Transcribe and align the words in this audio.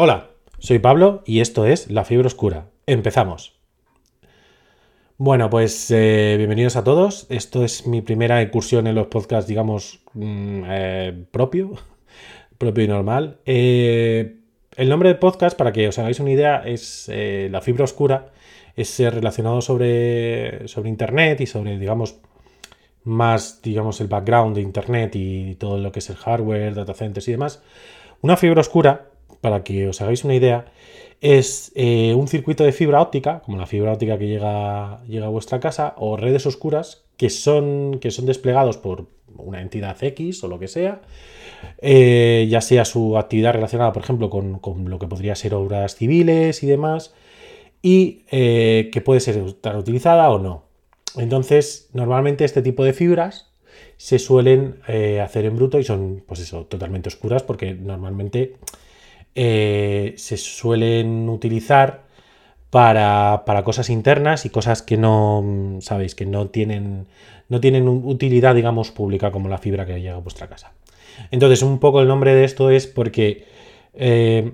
Hola, 0.00 0.28
soy 0.60 0.78
Pablo 0.78 1.24
y 1.26 1.40
esto 1.40 1.66
es 1.66 1.90
La 1.90 2.04
Fiebre 2.04 2.28
Oscura. 2.28 2.66
Empezamos. 2.86 3.58
Bueno, 5.16 5.50
pues 5.50 5.90
eh, 5.90 6.36
bienvenidos 6.38 6.76
a 6.76 6.84
todos. 6.84 7.26
Esto 7.30 7.64
es 7.64 7.84
mi 7.84 8.00
primera 8.00 8.40
incursión 8.40 8.86
en 8.86 8.94
los 8.94 9.08
podcasts, 9.08 9.48
digamos, 9.48 9.98
mm, 10.14 10.62
eh, 10.68 11.24
propio, 11.32 11.72
propio 12.58 12.84
y 12.84 12.86
normal. 12.86 13.38
Eh, 13.44 14.36
el 14.76 14.88
nombre 14.88 15.08
del 15.08 15.18
podcast, 15.18 15.58
para 15.58 15.72
que 15.72 15.88
os 15.88 15.98
hagáis 15.98 16.20
una 16.20 16.30
idea, 16.30 16.62
es 16.64 17.10
La 17.50 17.60
Fibra 17.60 17.82
Oscura. 17.82 18.28
Es 18.76 19.00
relacionado 19.00 19.60
sobre, 19.62 20.68
sobre 20.68 20.90
Internet 20.90 21.40
y 21.40 21.46
sobre, 21.46 21.76
digamos, 21.76 22.20
más, 23.02 23.62
digamos, 23.62 24.00
el 24.00 24.06
background 24.06 24.54
de 24.54 24.62
Internet 24.62 25.16
y 25.16 25.56
todo 25.56 25.76
lo 25.76 25.90
que 25.90 25.98
es 25.98 26.08
el 26.08 26.14
hardware, 26.14 26.76
data 26.76 26.94
centers 26.94 27.26
y 27.26 27.32
demás. 27.32 27.64
Una 28.20 28.36
fibra 28.36 28.60
oscura 28.60 29.08
para 29.40 29.62
que 29.64 29.88
os 29.88 30.00
hagáis 30.00 30.24
una 30.24 30.34
idea, 30.34 30.66
es 31.20 31.72
eh, 31.74 32.14
un 32.14 32.28
circuito 32.28 32.64
de 32.64 32.72
fibra 32.72 33.00
óptica, 33.00 33.40
como 33.40 33.58
la 33.58 33.66
fibra 33.66 33.92
óptica 33.92 34.18
que 34.18 34.28
llega, 34.28 35.02
llega 35.04 35.26
a 35.26 35.30
vuestra 35.30 35.60
casa, 35.60 35.94
o 35.96 36.16
redes 36.16 36.46
oscuras 36.46 37.04
que 37.16 37.30
son, 37.30 37.98
que 38.00 38.10
son 38.10 38.26
desplegados 38.26 38.76
por 38.76 39.06
una 39.36 39.60
entidad 39.60 39.96
X 40.00 40.42
o 40.44 40.48
lo 40.48 40.58
que 40.58 40.68
sea, 40.68 41.00
eh, 41.78 42.46
ya 42.48 42.60
sea 42.60 42.84
su 42.84 43.18
actividad 43.18 43.52
relacionada, 43.52 43.92
por 43.92 44.02
ejemplo, 44.02 44.30
con, 44.30 44.60
lo 44.88 44.98
que 44.98 45.08
podría 45.08 45.34
ser 45.34 45.54
obras 45.54 45.96
civiles 45.96 46.62
y 46.62 46.66
demás, 46.66 47.14
y 47.82 48.22
eh, 48.30 48.90
que 48.92 49.00
puede 49.00 49.20
ser 49.20 49.42
utilizada 49.76 50.30
o 50.30 50.38
no. 50.38 50.64
Entonces, 51.16 51.90
normalmente 51.92 52.44
este 52.44 52.62
tipo 52.62 52.84
de 52.84 52.92
fibras 52.92 53.50
se 53.96 54.20
suelen 54.20 54.80
hacer 55.22 55.44
en 55.44 55.56
bruto 55.56 55.80
y 55.80 55.84
son, 55.84 56.22
pues 56.26 56.40
eso, 56.40 56.66
totalmente 56.66 57.08
oscuras 57.08 57.42
porque 57.42 57.74
normalmente 57.74 58.54
eh, 59.34 60.14
se 60.16 60.36
suelen 60.36 61.28
utilizar 61.28 62.02
para, 62.70 63.42
cosas 63.64 63.90
internas 63.90 64.44
y 64.44 64.50
cosas 64.50 64.82
que 64.82 64.96
no, 64.96 65.78
sabéis, 65.80 66.14
que 66.14 66.26
no 66.26 66.48
tienen, 66.48 67.06
no 67.48 67.60
tienen 67.60 67.88
utilidad, 67.88 68.54
digamos, 68.54 68.90
pública 68.90 69.30
como 69.30 69.48
la 69.48 69.58
fibra 69.58 69.86
que 69.86 70.00
llega 70.00 70.16
a 70.16 70.20
vuestra 70.20 70.48
casa. 70.48 70.72
Entonces, 71.30 71.62
un 71.62 71.78
poco 71.78 72.00
el 72.00 72.08
nombre 72.08 72.34
de 72.34 72.44
esto 72.44 72.70
es 72.70 72.86
porque 72.86 73.46
eh, 73.94 74.52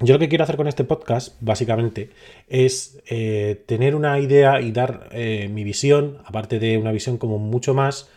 yo 0.00 0.14
lo 0.14 0.18
que 0.18 0.28
quiero 0.28 0.44
hacer 0.44 0.56
con 0.56 0.68
este 0.68 0.84
podcast, 0.84 1.36
básicamente, 1.40 2.10
es 2.48 3.00
eh, 3.08 3.62
tener 3.66 3.94
una 3.94 4.18
idea 4.18 4.60
y 4.60 4.72
dar 4.72 5.08
mi 5.14 5.64
visión, 5.64 6.18
aparte 6.24 6.58
de 6.58 6.78
una 6.78 6.92
visión 6.92 7.18
como 7.18 7.38
mucho 7.38 7.74
más 7.74 8.08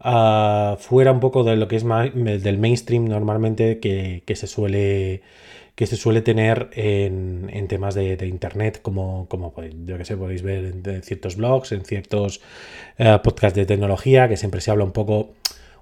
fuera 0.00 1.12
un 1.12 1.20
poco 1.20 1.44
de 1.44 1.56
lo 1.56 1.68
que 1.68 1.76
es 1.76 1.84
del 1.84 2.58
mainstream 2.58 3.06
normalmente 3.06 3.78
que, 3.80 4.34
se 4.34 4.46
suele 4.46 5.22
que 5.74 5.86
se 5.86 5.96
suele 5.96 6.20
tener 6.20 6.68
en, 6.74 7.66
temas 7.68 7.94
de, 7.94 8.26
internet, 8.26 8.80
como, 8.82 9.26
como 9.28 9.54
yo 9.86 9.96
que 9.96 10.04
sé, 10.04 10.16
podéis 10.16 10.42
ver 10.42 10.64
en, 10.84 11.02
ciertos 11.02 11.36
blogs, 11.36 11.72
en 11.72 11.84
ciertos 11.84 12.40
eh, 12.98 13.18
podcasts 13.22 13.56
de 13.56 13.64
tecnología, 13.66 14.28
que 14.28 14.36
siempre 14.36 14.60
se 14.60 14.70
habla 14.70 14.84
un 14.84 14.92
poco, 14.92 15.32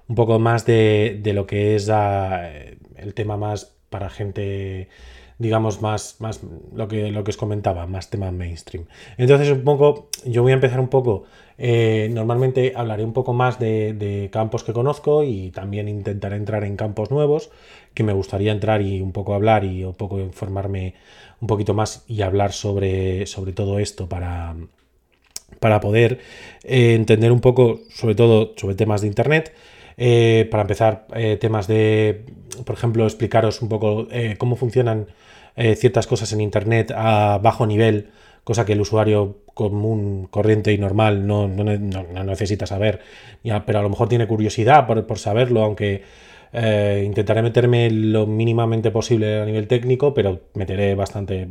un 0.07 0.15
poco 0.15 0.39
más 0.39 0.65
de, 0.65 1.21
lo 1.33 1.45
que 1.45 1.75
es 1.75 1.89
ah, 1.89 2.49
el 2.95 3.13
tema 3.13 3.35
más 3.35 3.75
para 3.89 4.09
gente 4.09 4.87
digamos, 5.39 5.81
más, 5.81 6.17
más 6.19 6.41
lo, 6.73 6.87
que, 6.87 7.11
lo 7.11 7.23
que 7.23 7.31
os 7.31 7.37
comentaba, 7.37 7.87
más 7.87 8.09
tema 8.09 8.31
mainstream. 8.31 8.85
Entonces, 9.17 9.49
un 9.49 9.63
poco, 9.63 10.09
yo 10.25 10.43
voy 10.43 10.51
a 10.51 10.55
empezar 10.55 10.79
un 10.79 10.89
poco 10.89 11.25
eh, 11.61 12.07
normalmente 12.13 12.71
hablaré 12.73 13.03
un 13.03 13.11
poco 13.11 13.33
más 13.33 13.59
de, 13.59 14.29
campos 14.31 14.63
que 14.63 14.71
conozco 14.71 15.25
y 15.25 15.51
también 15.51 15.89
intentaré 15.89 16.37
entrar 16.37 16.63
en 16.63 16.77
campos 16.77 17.11
nuevos 17.11 17.51
que 17.93 18.03
me 18.03 18.13
gustaría 18.13 18.53
entrar 18.53 18.81
y 18.81 19.01
un 19.01 19.11
poco 19.11 19.33
hablar 19.33 19.65
y 19.65 19.83
un 19.83 19.93
poco 19.93 20.19
informarme 20.21 20.93
un 21.41 21.47
poquito 21.47 21.73
más 21.73 22.05
y 22.07 22.21
hablar 22.21 22.53
sobre, 22.53 23.25
sobre 23.25 23.51
todo 23.51 23.79
esto 23.79 24.07
para, 24.07 24.55
para 25.59 25.81
poder 25.81 26.19
eh, 26.63 26.93
entender 26.95 27.31
un 27.33 27.41
poco, 27.41 27.81
sobre 27.89 28.15
todo 28.15 28.53
sobre 28.55 28.75
temas 28.75 29.01
de 29.01 29.07
Internet. 29.07 29.53
Eh, 29.97 30.47
para 30.49 30.61
empezar, 30.61 31.07
temas 31.41 31.67
de, 31.67 32.23
por 32.65 32.75
ejemplo, 32.75 33.03
explicaros 33.03 33.61
un 33.61 33.67
poco 33.67 34.07
cómo 34.37 34.55
funcionan 34.55 35.07
ciertas 35.55 36.07
cosas 36.07 36.31
en 36.33 36.41
Internet 36.41 36.91
a 36.95 37.39
bajo 37.41 37.65
nivel 37.65 38.09
cosa 38.49 38.65
que 38.65 38.73
el 38.73 38.81
usuario 38.81 39.43
común, 39.53 40.27
corriente 40.31 40.73
y 40.73 40.79
normal 40.79 41.27
no, 41.27 41.47
necesita 41.47 42.65
saber, 42.65 43.01
ya, 43.43 43.63
pero 43.63 43.77
a 43.77 43.83
lo 43.83 43.89
mejor 43.89 44.09
tiene 44.09 44.25
curiosidad 44.25 44.87
por, 44.87 45.19
saberlo, 45.19 45.61
aunque 45.61 46.01
eh, 46.51 47.03
intentaré 47.05 47.43
meterme 47.43 47.91
lo 47.91 48.25
mínimamente 48.25 48.89
posible 48.89 49.39
a 49.39 49.45
nivel 49.45 49.67
técnico, 49.67 50.15
pero 50.15 50.39
meteré 50.55 50.95
bastante, 50.95 51.49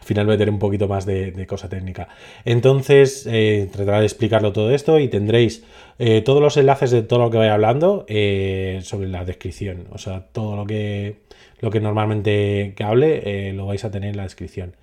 al 0.00 0.04
final 0.04 0.48
un 0.48 0.58
poquito 0.58 0.88
más 0.88 1.06
de, 1.06 1.46
cosa 1.46 1.68
técnica. 1.68 2.08
Entonces, 2.44 3.26
eh, 3.30 3.68
trataré 3.72 4.00
de 4.00 4.06
explicarlo 4.06 4.52
todo 4.52 4.70
esto 4.72 4.98
y 4.98 5.08
tendréis 5.08 5.64
eh, 5.98 6.22
todos 6.22 6.42
los 6.42 6.56
enlaces 6.56 6.90
de 6.90 7.02
todo 7.02 7.20
lo 7.20 7.30
que 7.30 7.38
vaya 7.38 7.54
hablando 7.54 8.06
sobre 8.08 9.08
la 9.08 9.24
descripción, 9.24 9.86
o 9.92 9.98
sea, 9.98 10.26
todo 10.32 10.56
lo 10.56 10.66
que, 10.66 11.18
lo 11.60 11.70
que 11.70 11.80
normalmente 11.80 12.72
que 12.76 12.84
hable 12.84 13.52
lo 13.52 13.66
vais 13.66 13.84
a 13.84 13.90
tener 13.90 14.10
en 14.10 14.16
la 14.16 14.24
descripción. 14.24 14.74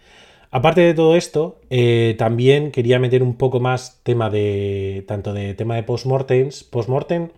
Aparte 0.49 0.81
de 0.81 0.93
todo 0.93 1.15
esto, 1.15 1.59
eh, 1.69 2.15
también 2.17 2.71
quería 2.71 2.99
meter 2.99 3.21
un 3.21 3.35
poco 3.35 3.59
más 3.59 3.99
tema 4.03 4.29
de. 4.29 5.03
tanto 5.07 5.33
de 5.33 5.53
tema 5.53 5.75
de 5.75 5.83
postmortems. 5.83 6.63
Postmortem, 6.63 7.29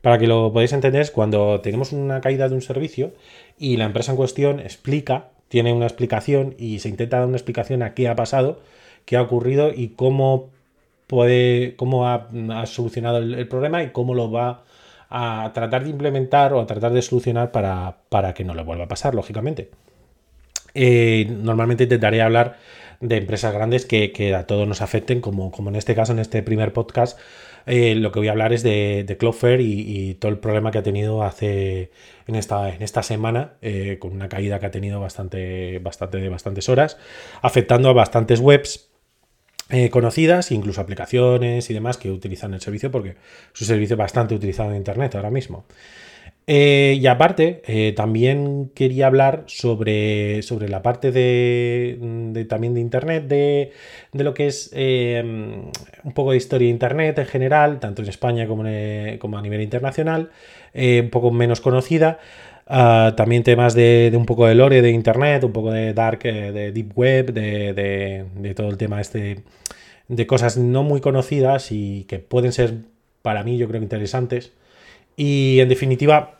para 0.00 0.18
que 0.18 0.28
lo 0.28 0.52
podáis 0.52 0.72
entender, 0.72 1.02
es 1.02 1.10
cuando 1.10 1.60
tenemos 1.60 1.92
una 1.92 2.20
caída 2.20 2.48
de 2.48 2.54
un 2.54 2.62
servicio 2.62 3.12
y 3.58 3.76
la 3.76 3.86
empresa 3.86 4.12
en 4.12 4.16
cuestión 4.16 4.60
explica, 4.60 5.30
tiene 5.52 5.74
una 5.74 5.84
explicación 5.84 6.54
y 6.58 6.78
se 6.78 6.88
intenta 6.88 7.18
dar 7.18 7.28
una 7.28 7.36
explicación 7.36 7.82
a 7.82 7.92
qué 7.92 8.08
ha 8.08 8.16
pasado, 8.16 8.62
qué 9.04 9.18
ha 9.18 9.20
ocurrido 9.20 9.70
y 9.70 9.88
cómo 9.88 10.48
puede. 11.06 11.76
cómo 11.76 12.08
ha, 12.08 12.26
solucionado 12.64 13.18
el, 13.18 13.46
problema 13.48 13.82
y 13.82 13.90
cómo 13.90 14.14
lo 14.14 14.30
va 14.30 14.62
a 15.10 15.50
tratar 15.52 15.84
de 15.84 15.90
implementar 15.90 16.54
o 16.54 16.60
a 16.60 16.66
tratar 16.66 16.94
de 16.94 17.02
solucionar 17.02 17.52
para, 17.52 17.98
para 18.08 18.32
que 18.32 18.44
no 18.44 18.54
le 18.54 18.62
vuelva 18.62 18.84
a 18.84 18.88
pasar, 18.88 19.14
lógicamente. 19.14 19.68
Eh, 20.72 21.26
normalmente 21.28 21.84
intentaré 21.84 22.22
hablar 22.22 22.56
de 23.02 23.16
empresas 23.16 23.52
grandes 23.52 23.84
que, 23.84 24.34
a 24.34 24.46
todos 24.46 24.66
nos 24.66 24.80
afecten, 24.80 25.20
como, 25.20 25.50
como, 25.50 25.68
en 25.68 25.76
este 25.76 25.94
caso, 25.94 26.12
en 26.12 26.20
este 26.20 26.42
primer 26.42 26.72
podcast, 26.72 27.18
eh, 27.66 27.94
lo 27.94 28.12
que 28.12 28.20
voy 28.20 28.28
a 28.28 28.30
hablar 28.30 28.52
es 28.52 28.62
de, 28.62 29.04
de 29.06 29.16
Cloudflare 29.16 29.62
y, 29.62 30.14
todo 30.14 30.30
el 30.30 30.38
problema 30.38 30.70
que 30.70 30.78
ha 30.78 30.82
tenido 30.82 31.22
hace 31.22 31.90
en 32.26 32.36
esta, 32.36 32.74
en 32.74 32.82
esta 32.82 33.02
semana, 33.02 33.54
eh, 33.60 33.98
con 33.98 34.12
una 34.12 34.28
caída 34.28 34.58
que 34.60 34.66
ha 34.66 34.70
tenido 34.70 35.00
bastante, 35.00 35.78
bastante 35.80 36.18
de 36.18 36.28
bastantes 36.28 36.68
horas, 36.68 36.96
afectando 37.42 37.90
a 37.90 37.92
bastantes 37.92 38.40
webs. 38.40 38.88
conocidas, 39.90 40.50
incluso 40.52 40.82
aplicaciones 40.82 41.70
y 41.70 41.74
demás 41.74 41.96
que 41.96 42.10
utilizan 42.10 42.52
el 42.52 42.60
servicio 42.60 42.90
porque 42.90 43.16
es 43.54 43.60
un 43.62 43.66
servicio 43.66 43.96
bastante 43.96 44.34
utilizado 44.34 44.70
en 44.70 44.76
Internet 44.76 45.14
ahora 45.14 45.30
mismo. 45.30 45.64
Eh, 46.46 46.98
y 47.00 47.06
aparte, 47.06 47.62
eh, 47.66 47.92
también 47.92 48.70
quería 48.74 49.06
hablar 49.06 49.44
sobre, 49.46 50.42
sobre 50.42 50.68
la 50.68 50.82
parte 50.82 51.12
de, 51.12 52.46
también 52.48 52.74
de 52.74 52.80
Internet, 52.80 53.28
de, 53.28 53.72
lo 54.12 54.34
que 54.34 54.48
es 54.48 54.70
eh, 54.74 55.22
un 56.02 56.12
poco 56.12 56.32
de 56.32 56.38
historia 56.38 56.66
de 56.66 56.72
Internet 56.72 57.18
en 57.18 57.26
general, 57.26 57.78
tanto 57.78 58.02
en 58.02 58.08
España 58.08 58.46
como, 58.46 58.64
como 59.20 59.38
a 59.38 59.42
nivel 59.42 59.60
internacional, 59.62 60.30
un 60.74 61.10
poco 61.10 61.30
menos 61.30 61.60
conocida. 61.60 62.18
Ah, 62.66 63.14
también 63.16 63.42
temas 63.42 63.74
de, 63.74 64.12
un 64.16 64.26
poco 64.26 64.46
de 64.46 64.54
lore 64.54 64.82
de 64.82 64.90
Internet, 64.90 65.44
un 65.44 65.52
poco 65.52 65.70
de 65.72 65.94
dark, 65.94 66.22
de 66.22 66.72
deep 66.72 66.92
web, 66.96 67.32
de, 67.32 68.24
de 68.34 68.54
todo 68.54 68.68
el 68.68 68.78
tema 68.78 69.00
este 69.00 69.42
de 70.08 70.26
cosas 70.26 70.56
no 70.58 70.82
muy 70.82 71.00
conocidas 71.00 71.72
y 71.72 72.04
que 72.04 72.18
pueden 72.18 72.52
ser 72.52 72.74
para 73.22 73.42
mí 73.44 73.56
yo 73.56 73.68
creo 73.68 73.82
interesantes 73.82 74.52
y 75.16 75.60
en 75.60 75.68
definitiva, 75.68 76.38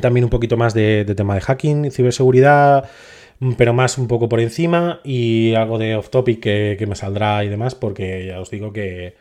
también 0.00 0.24
un 0.24 0.30
poquito 0.30 0.56
más 0.56 0.74
de, 0.74 1.04
tema 1.16 1.34
de 1.34 1.40
hacking, 1.40 1.90
ciberseguridad, 1.90 2.88
pero 3.56 3.72
más 3.74 3.98
un 3.98 4.08
poco 4.08 4.28
por 4.28 4.40
encima 4.40 5.00
y 5.04 5.54
algo 5.54 5.78
de 5.78 5.96
off 5.96 6.10
topic 6.10 6.40
que, 6.40 6.84
me 6.88 6.94
saldrá 6.94 7.44
y 7.44 7.48
demás, 7.48 7.74
porque 7.74 8.26
ya 8.26 8.40
os 8.40 8.50
digo 8.50 8.72
que 8.72 9.16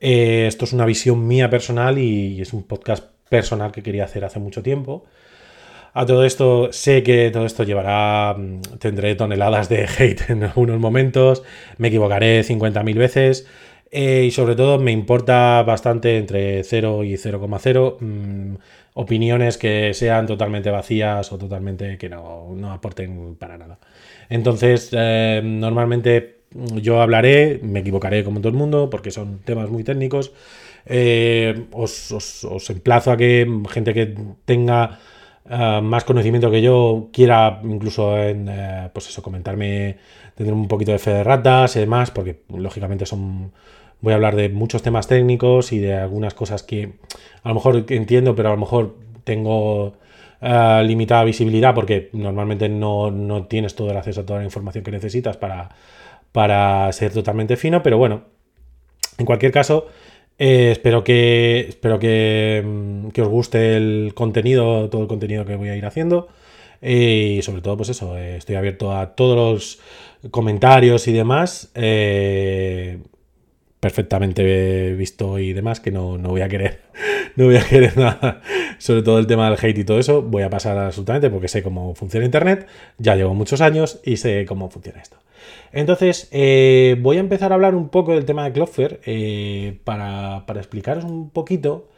eh, 0.00 0.46
esto 0.46 0.64
es 0.64 0.72
una 0.72 0.86
visión 0.86 1.26
mía 1.26 1.50
personal 1.50 1.98
y 1.98 2.40
es 2.40 2.52
un 2.52 2.62
podcast 2.64 3.04
personal 3.28 3.72
que 3.72 3.82
quería 3.82 4.04
hacer 4.04 4.24
hace 4.24 4.38
mucho 4.38 4.62
tiempo. 4.62 5.04
A 5.94 6.06
todo 6.06 6.24
esto, 6.24 6.72
sé 6.72 7.02
que 7.02 7.30
todo 7.30 7.46
esto 7.46 7.64
llevará, 7.64 8.34
mm, 8.34 8.60
tendré 8.78 9.14
toneladas 9.14 9.68
de 9.68 9.86
hate 9.98 10.30
en 10.30 10.44
algunos 10.44 10.78
momentos, 10.78 11.42
me 11.78 11.88
equivocaré 11.88 12.44
50.000 12.44 12.96
veces. 12.96 13.46
Eh, 13.90 14.24
y 14.26 14.30
sobre 14.30 14.54
todo 14.54 14.78
me 14.78 14.92
importa 14.92 15.62
bastante 15.62 16.18
entre 16.18 16.62
0 16.62 17.04
y 17.04 17.14
0,0 17.14 18.00
mm, 18.00 18.56
opiniones 18.94 19.56
que 19.56 19.94
sean 19.94 20.26
totalmente 20.26 20.70
vacías 20.70 21.32
o 21.32 21.38
totalmente 21.38 21.96
que 21.96 22.08
no, 22.08 22.56
aporten 22.70 23.36
para 23.36 23.56
nada. 23.56 23.78
Entonces, 24.28 24.90
eh, 24.92 25.40
normalmente 25.42 26.38
yo 26.50 27.00
hablaré, 27.00 27.60
me 27.62 27.80
equivocaré 27.80 28.24
como 28.24 28.40
todo 28.40 28.48
el 28.50 28.58
mundo 28.58 28.90
porque 28.90 29.10
son 29.10 29.40
temas 29.40 29.70
muy 29.70 29.84
técnicos. 29.84 30.32
Eh, 30.86 31.66
os, 31.72 32.70
emplazo 32.70 33.12
a 33.12 33.16
que 33.16 33.46
gente 33.70 33.94
que 33.94 34.14
tenga 34.44 34.98
eh, 35.50 35.80
más 35.82 36.04
conocimiento 36.04 36.50
que 36.50 36.60
yo 36.60 37.08
quiera 37.12 37.60
incluso 37.64 38.18
en, 38.18 38.48
eh, 38.48 38.90
pues 38.92 39.08
eso, 39.08 39.22
comentarme, 39.22 39.96
tener 40.34 40.52
un 40.52 40.68
poquito 40.68 40.92
de 40.92 40.98
fe 40.98 41.10
de 41.10 41.24
ratas 41.24 41.76
y 41.76 41.80
demás, 41.80 42.10
porque 42.10 42.42
lógicamente 42.48 43.06
son, 43.06 43.52
voy 44.00 44.12
a 44.12 44.16
hablar 44.16 44.36
de 44.36 44.50
muchos 44.50 44.82
temas 44.82 45.06
técnicos 45.06 45.72
y 45.72 45.78
de 45.78 45.94
algunas 45.94 46.34
cosas 46.34 46.62
que 46.62 46.94
a 47.42 47.48
lo 47.48 47.54
mejor 47.54 47.84
entiendo, 47.88 48.34
pero 48.34 48.50
a 48.50 48.52
lo 48.52 48.58
mejor 48.58 48.96
tengo 49.24 49.94
eh, 50.40 50.82
limitada 50.84 51.24
visibilidad 51.24 51.74
porque 51.74 52.10
normalmente 52.12 52.68
no, 52.68 53.10
no, 53.10 53.46
tienes 53.46 53.74
todo 53.74 53.90
el 53.90 53.96
acceso 53.96 54.20
a 54.20 54.26
toda 54.26 54.40
la 54.40 54.44
información 54.44 54.84
que 54.84 54.90
necesitas 54.90 55.36
para, 55.36 55.70
para 56.32 56.92
ser 56.92 57.12
totalmente 57.12 57.56
fino, 57.56 57.82
pero 57.82 57.98
bueno, 57.98 58.24
en 59.18 59.26
cualquier 59.26 59.50
caso, 59.52 59.86
eh, 60.38 60.70
espero 60.72 61.02
que, 61.04 61.66
espero 61.68 61.96
mm, 61.96 63.10
que, 63.10 63.22
os 63.22 63.28
guste 63.28 63.76
el 63.76 64.12
contenido, 64.14 64.88
todo 64.88 65.02
el 65.02 65.08
contenido 65.08 65.44
que 65.44 65.56
voy 65.56 65.68
a 65.68 65.76
ir 65.76 65.84
haciendo. 65.86 66.28
Eh, 66.80 67.36
y 67.38 67.42
sobre 67.42 67.62
todo, 67.62 67.76
pues 67.76 67.88
eso, 67.88 68.16
eh, 68.16 68.36
estoy 68.36 68.56
abierto 68.56 68.92
a 68.96 69.14
todos 69.16 69.36
los 69.36 70.30
comentarios 70.30 71.08
y 71.08 71.12
demás. 71.12 71.70
Perfectamente 73.80 74.94
visto 74.94 75.38
y 75.38 75.52
demás, 75.52 75.80
que 75.80 75.90
no, 75.90 76.18
no 76.18 76.30
voy 76.30 76.40
a 76.40 76.48
querer, 76.48 76.80
no 77.36 77.46
voy 77.46 77.56
a 77.56 77.64
querer 77.64 77.96
nada, 77.96 78.42
sobre 78.78 79.02
todo 79.02 79.18
el 79.18 79.26
tema 79.26 79.48
del 79.50 79.58
hate 79.60 79.78
y 79.78 79.84
todo 79.84 79.98
eso, 79.98 80.22
voy 80.22 80.42
a 80.42 80.50
pasar 80.50 80.78
absolutamente 80.78 81.30
porque 81.30 81.48
sé 81.48 81.62
cómo 81.62 81.94
funciona 81.94 82.26
Internet, 82.26 82.66
ya 82.98 83.14
llevo 83.14 83.34
muchos 83.34 83.60
años 83.60 84.00
y 84.04 84.16
sé 84.16 84.44
cómo 84.46 84.70
funciona 84.70 85.00
esto. 85.00 85.18
Entonces, 85.72 86.28
eh, 86.30 86.96
voy 87.00 87.18
a 87.18 87.20
empezar 87.20 87.52
a 87.52 87.54
hablar 87.54 87.74
un 87.74 87.88
poco 87.88 88.14
del 88.14 88.24
tema 88.24 88.44
de 88.44 88.52
Cloudflare 88.52 89.00
eh, 89.04 89.78
para, 89.84 90.44
explicaros 90.56 91.04
un 91.04 91.30
poquito 91.30 91.88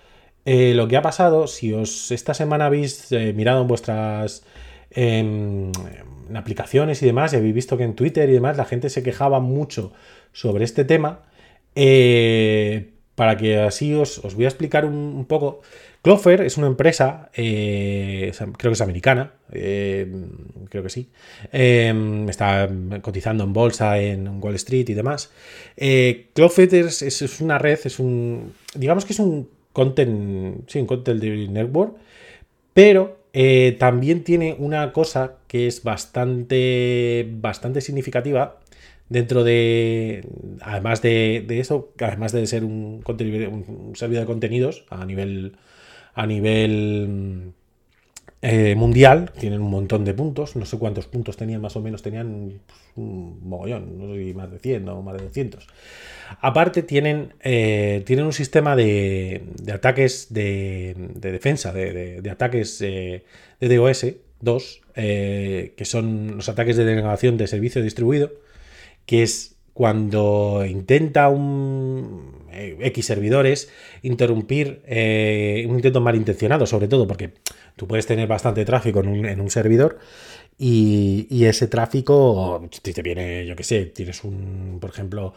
eh, 0.44 0.74
lo 0.74 0.88
que 0.88 0.96
ha 0.96 1.02
pasado. 1.02 1.46
Si 1.46 1.72
os 1.72 2.10
esta 2.10 2.34
semana 2.34 2.66
habéis 2.66 3.10
mirado 3.34 3.62
en 3.62 3.68
vuestras 3.68 4.44
em, 4.90 5.70
aplicaciones 6.34 7.02
y 7.02 7.06
demás, 7.06 7.32
y 7.32 7.36
habéis 7.36 7.54
visto 7.54 7.76
que 7.76 7.84
en 7.84 7.94
Twitter 7.94 8.28
y 8.28 8.32
demás 8.32 8.56
la 8.56 8.64
gente 8.64 8.90
se 8.90 9.02
quejaba 9.02 9.40
mucho 9.40 9.92
sobre 10.32 10.64
este 10.64 10.84
tema, 10.84 11.22
para 11.74 13.36
que 13.36 13.58
así 13.58 13.94
os, 13.94 14.20
voy 14.34 14.44
a 14.44 14.48
explicar 14.48 14.84
un 14.84 15.24
poco. 15.26 15.60
Clover 16.02 16.40
es 16.40 16.56
una 16.56 16.66
empresa, 16.66 17.30
eh, 17.34 18.32
creo 18.56 18.70
que 18.70 18.72
es 18.72 18.80
americana, 18.80 19.34
eh, 19.52 20.10
creo 20.70 20.82
que 20.82 20.88
sí, 20.88 21.10
eh, 21.52 22.24
está 22.26 22.70
cotizando 23.02 23.44
en 23.44 23.52
bolsa 23.52 23.98
en 23.98 24.42
Wall 24.42 24.54
Street 24.54 24.88
y 24.88 24.94
demás. 24.94 25.30
Clover 25.76 26.74
es, 26.74 27.40
una 27.40 27.58
red, 27.58 27.78
es 27.84 27.98
un, 27.98 28.54
digamos 28.74 29.04
que 29.04 29.12
es 29.12 29.18
un 29.18 29.50
content, 29.74 30.68
sí, 30.70 30.78
un 30.78 30.86
content 30.86 31.22
network, 31.22 31.96
pero 32.72 33.18
también 33.78 34.24
tiene 34.24 34.56
una 34.58 34.94
cosa 34.94 35.34
que 35.48 35.66
es 35.66 35.82
bastante, 35.82 37.28
bastante 37.30 37.82
significativa 37.82 38.56
dentro 39.10 39.44
de, 39.44 40.24
además 40.62 41.02
de, 41.02 41.44
eso, 41.60 41.92
además 42.00 42.32
de 42.32 42.46
ser 42.46 42.64
un, 42.64 43.02
servidor 43.94 44.22
de 44.22 44.26
contenidos 44.26 44.86
a 44.88 45.04
nivel 45.04 45.56
a 46.14 46.26
nivel 46.26 47.52
eh, 48.42 48.74
mundial, 48.74 49.32
tienen 49.38 49.60
un 49.60 49.70
montón 49.70 50.04
de 50.04 50.14
puntos, 50.14 50.56
no 50.56 50.64
sé 50.64 50.78
cuántos 50.78 51.06
puntos 51.06 51.36
tenían, 51.36 51.60
más 51.60 51.76
o 51.76 51.80
menos 51.80 52.02
tenían 52.02 52.60
pues, 52.66 52.78
un 52.96 53.40
mogollón, 53.48 53.98
no 53.98 54.14
sé 54.14 54.34
más 54.34 54.50
de 54.50 54.58
100 54.58 54.88
o 54.88 55.02
más 55.02 55.16
de 55.16 55.24
200. 55.24 55.66
Aparte 56.40 56.82
tienen, 56.82 57.34
eh, 57.40 58.02
tienen 58.06 58.24
un 58.24 58.32
sistema 58.32 58.76
de, 58.76 59.42
ataques 59.72 60.32
de, 60.32 60.94
defensa, 61.20 61.72
de, 61.72 62.22
ataques 62.30 62.80
eh, 62.82 63.24
de 63.60 63.76
DOS 63.76 64.06
2, 64.40 64.80
que 64.94 65.84
son 65.84 66.36
los 66.36 66.48
ataques 66.48 66.76
de 66.76 66.84
denegación 66.84 67.36
de 67.36 67.46
servicio 67.46 67.82
distribuido, 67.82 68.30
que 69.10 69.24
es 69.24 69.56
cuando 69.74 70.64
intenta 70.64 71.28
un 71.30 72.46
eh, 72.52 72.78
X 72.80 73.06
servidores 73.06 73.68
interrumpir 74.02 74.82
eh, 74.86 75.66
un 75.68 75.74
intento 75.74 76.00
malintencionado, 76.00 76.64
sobre 76.64 76.86
todo 76.86 77.08
porque 77.08 77.32
tú 77.74 77.88
puedes 77.88 78.06
tener 78.06 78.28
bastante 78.28 78.64
tráfico 78.64 79.00
en 79.00 79.40
un, 79.40 79.50
servidor 79.50 79.98
y, 80.56 81.26
ese 81.44 81.66
tráfico, 81.66 82.62
te 82.80 83.02
viene, 83.02 83.44
yo 83.46 83.56
que 83.56 83.64
sé, 83.64 83.86
tienes 83.86 84.22
un, 84.22 84.78
por 84.80 84.90
ejemplo, 84.90 85.34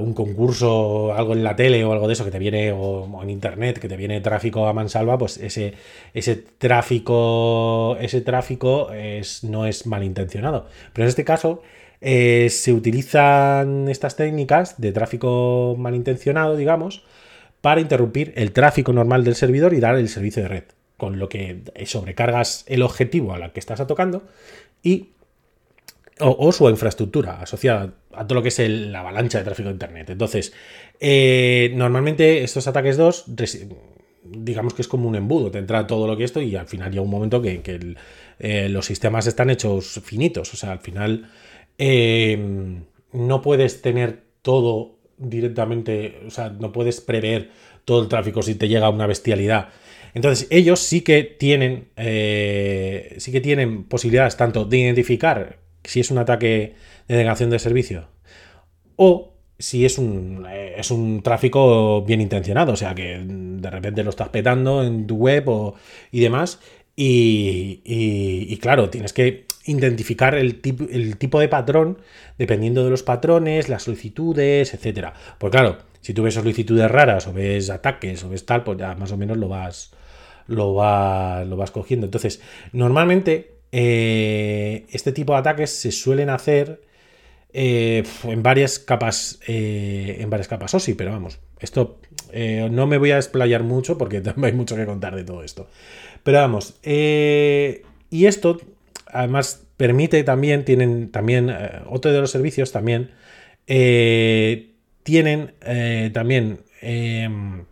un 0.00 0.14
concurso, 0.14 1.12
algo 1.12 1.34
en 1.34 1.44
la 1.44 1.56
tele 1.56 1.84
o 1.84 1.92
algo 1.92 2.06
de 2.06 2.14
eso 2.14 2.24
que 2.24 2.30
te 2.30 2.38
viene, 2.38 2.72
o, 2.72 3.22
en 3.22 3.28
internet, 3.28 3.80
que 3.80 3.88
te 3.88 3.98
viene 3.98 4.22
tráfico 4.22 4.66
a 4.66 4.72
mansalva, 4.72 5.18
pues 5.18 5.36
ese, 5.36 5.74
ese 6.14 6.36
tráfico, 6.36 7.98
ese 8.00 8.22
tráfico 8.22 8.92
es, 8.92 9.44
no 9.44 9.66
es 9.66 9.86
malintencionado. 9.86 10.68
Pero 10.94 11.04
en 11.04 11.08
este 11.10 11.24
caso, 11.24 11.60
eh, 12.06 12.50
se 12.50 12.74
utilizan 12.74 13.88
estas 13.88 14.14
técnicas 14.14 14.78
de 14.78 14.92
tráfico 14.92 15.74
malintencionado, 15.78 16.54
digamos, 16.54 17.02
para 17.62 17.80
interrumpir 17.80 18.34
el 18.36 18.52
tráfico 18.52 18.92
normal 18.92 19.24
del 19.24 19.34
servidor 19.34 19.72
y 19.72 19.80
dar 19.80 19.96
el 19.96 20.10
servicio 20.10 20.42
de 20.42 20.48
red, 20.50 20.64
con 20.98 21.18
lo 21.18 21.30
que 21.30 21.62
sobrecargas 21.86 22.66
el 22.68 22.82
objetivo 22.82 23.32
a 23.32 23.38
la 23.38 23.54
que 23.54 23.60
estás 23.60 23.80
atacando 23.80 24.22
y 24.82 25.12
o, 26.20 26.52
su 26.52 26.68
infraestructura 26.68 27.40
asociada 27.40 27.94
a 28.12 28.26
todo 28.26 28.34
lo 28.34 28.42
que 28.42 28.50
es 28.50 28.58
la 28.58 29.00
avalancha 29.00 29.38
de 29.38 29.44
tráfico 29.44 29.70
de 29.70 29.72
Internet. 29.72 30.10
Entonces, 30.10 30.52
eh, 31.00 31.72
normalmente 31.74 32.44
estos 32.44 32.66
ataques 32.68 32.98
2, 32.98 33.24
digamos 34.24 34.74
que 34.74 34.82
es 34.82 34.88
como 34.88 35.08
un 35.08 35.16
embudo, 35.16 35.50
te 35.50 35.58
entra 35.58 35.86
todo 35.86 36.06
lo 36.06 36.18
que 36.18 36.24
esto 36.24 36.42
y 36.42 36.54
al 36.54 36.66
final 36.66 36.90
llega 36.90 37.02
un 37.02 37.08
momento 37.08 37.40
que, 37.40 37.62
eh, 38.40 38.68
los 38.68 38.84
sistemas 38.84 39.26
están 39.26 39.48
hechos 39.48 40.02
finitos, 40.04 40.52
o 40.52 40.56
sea, 40.58 40.72
al 40.72 40.80
final 40.80 41.30
Em, 41.78 42.84
no 43.12 43.42
puedes 43.42 43.82
tener 43.82 44.22
todo 44.42 44.98
directamente, 45.18 46.20
o 46.26 46.30
sea, 46.30 46.50
no 46.50 46.72
puedes 46.72 47.00
prever 47.00 47.50
todo 47.84 48.02
el 48.02 48.08
tráfico 48.08 48.42
si 48.42 48.54
te 48.54 48.68
llega 48.68 48.88
una 48.90 49.06
bestialidad. 49.06 49.68
Entonces, 50.14 50.46
ellos 50.50 50.80
sí 50.80 51.02
que 51.02 51.24
tienen, 51.24 51.88
eh, 51.96 53.16
sí 53.18 53.32
que 53.32 53.40
tienen 53.40 53.84
posibilidades 53.84 54.36
tanto 54.36 54.64
de 54.64 54.78
identificar 54.78 55.58
si 55.82 56.00
es 56.00 56.10
un 56.10 56.18
ataque 56.18 56.74
de 57.08 57.16
negación 57.16 57.50
de 57.50 57.58
servicio 57.58 58.08
o 58.96 59.32
si 59.58 59.84
es 59.84 59.98
un, 59.98 60.46
eh, 60.48 60.74
es 60.78 60.90
un 60.90 61.22
tráfico 61.22 62.02
bien 62.02 62.20
intencionado, 62.20 62.72
o 62.72 62.76
sea, 62.76 62.94
que 62.94 63.20
de 63.24 63.70
repente 63.70 64.04
lo 64.04 64.10
estás 64.10 64.28
petando 64.28 64.82
en 64.82 65.06
tu 65.06 65.16
web 65.16 65.48
o, 65.48 65.74
y 66.12 66.20
demás. 66.20 66.60
y 66.96 68.56
claro, 68.60 68.90
tienes 68.90 69.12
que 69.12 69.46
identificar 69.64 70.34
el, 70.34 70.60
tipo, 70.60 70.84
el 70.90 71.16
tipo 71.16 71.40
de 71.40 71.48
patrón 71.48 71.98
dependiendo 72.38 72.84
de 72.84 72.90
los 72.90 73.02
patrones, 73.02 73.68
las 73.68 73.84
solicitudes, 73.84 74.74
etcétera. 74.74 75.14
Pues 75.38 75.50
claro, 75.50 75.78
si 76.00 76.12
tú 76.12 76.22
ves 76.22 76.34
solicitudes 76.34 76.90
raras 76.90 77.26
o 77.26 77.32
ves 77.32 77.70
ataques 77.70 78.22
o 78.24 78.28
ves 78.28 78.44
tal, 78.44 78.62
pues 78.62 78.78
ya 78.78 78.94
más 78.94 79.12
o 79.12 79.16
menos 79.16 79.38
lo 79.38 79.48
vas, 79.48 79.92
lo 80.46 80.74
vas, 80.74 81.46
lo 81.46 81.56
vas 81.56 81.70
cogiendo. 81.70 82.06
Entonces, 82.06 82.40
normalmente 82.72 83.54
eh, 83.72 84.86
este 84.90 85.12
tipo 85.12 85.32
de 85.32 85.38
ataques 85.38 85.70
se 85.70 85.90
suelen 85.90 86.30
hacer 86.30 86.82
eh, 87.52 88.04
en 88.24 88.42
varias 88.42 88.78
capas, 88.78 89.40
eh, 89.46 90.18
en 90.20 90.28
varias 90.28 90.48
capas 90.48 90.74
OSI, 90.74 90.94
pero 90.94 91.12
vamos, 91.12 91.38
esto 91.58 91.98
no 92.70 92.86
me 92.88 92.98
voy 92.98 93.12
a 93.12 93.16
explayar 93.16 93.62
mucho 93.62 93.96
porque 93.96 94.22
hay 94.42 94.52
mucho 94.52 94.76
que 94.76 94.86
contar 94.86 95.16
de 95.16 95.24
todo 95.24 95.42
esto. 95.42 95.68
Pero 96.22 96.38
vamos, 96.38 96.74
y 96.82 98.26
esto 98.26 98.58
además 99.06 99.63
permite 99.76 100.24
también, 100.24 100.64
tienen 100.64 101.10
también, 101.10 101.50
eh, 101.50 101.80
otro 101.88 102.12
de 102.12 102.20
los 102.20 102.30
servicios 102.30 102.72
también, 102.72 103.10
eh, 103.66 104.70
tienen 105.02 105.54
eh, 105.62 106.10
también, 106.12 106.60
em, 106.80 107.64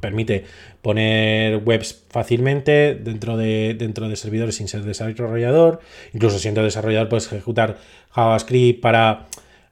permite 0.00 0.44
poner 0.82 1.58
webs 1.58 2.04
fácilmente 2.10 2.94
dentro 2.96 3.36
de, 3.36 3.74
dentro 3.78 4.08
de 4.08 4.16
servidores 4.16 4.56
sin 4.56 4.66
ser 4.66 4.82
desarrollador, 4.82 5.80
incluso 6.12 6.40
siendo 6.40 6.62
desarrollador 6.62 7.08
puedes 7.08 7.26
ejecutar 7.26 7.78
JavaScript 8.10 8.80
para 8.80 9.26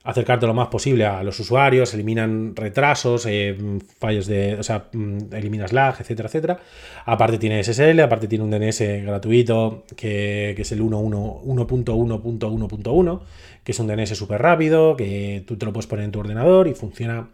acercarte 0.05 0.47
lo 0.47 0.55
más 0.55 0.69
posible 0.69 1.05
a 1.07 1.23
los 1.23 1.39
usuarios, 1.39 1.95
eliminan 1.95 2.57
retrasos, 2.57 3.27
eh, 3.27 3.57
fallos 3.99 4.27
de, 4.27 4.57
o 4.57 4.63
sea, 4.63 4.89
mm, 4.93 5.33
eliminas 5.33 5.73
lag, 5.73 5.97
etcétera, 6.01 6.29
etcétera. 6.29 6.59
Aparte 7.05 7.39
tiene 7.39 7.63
SSL, 7.63 8.01
aparte 8.01 8.27
tiene 8.27 8.45
un 8.45 8.51
DNS 8.51 8.81
gratuito 9.05 9.85
que, 9.97 10.55
es 10.59 10.73
el 10.73 10.83
1.1.1.1.1, 10.83 13.21
que 13.63 13.73
es 13.73 13.79
un 13.79 13.87
DNS 13.87 14.17
súper 14.17 14.41
rápido, 14.43 14.97
que 14.97 15.45
tú 15.47 15.57
te 15.57 15.67
lo 15.67 15.73
puedes 15.73 15.87
poner 15.87 16.05
en 16.05 16.13
tu 16.13 16.21
ordenador 16.21 16.69
y 16.69 16.75
funciona, 16.75 17.29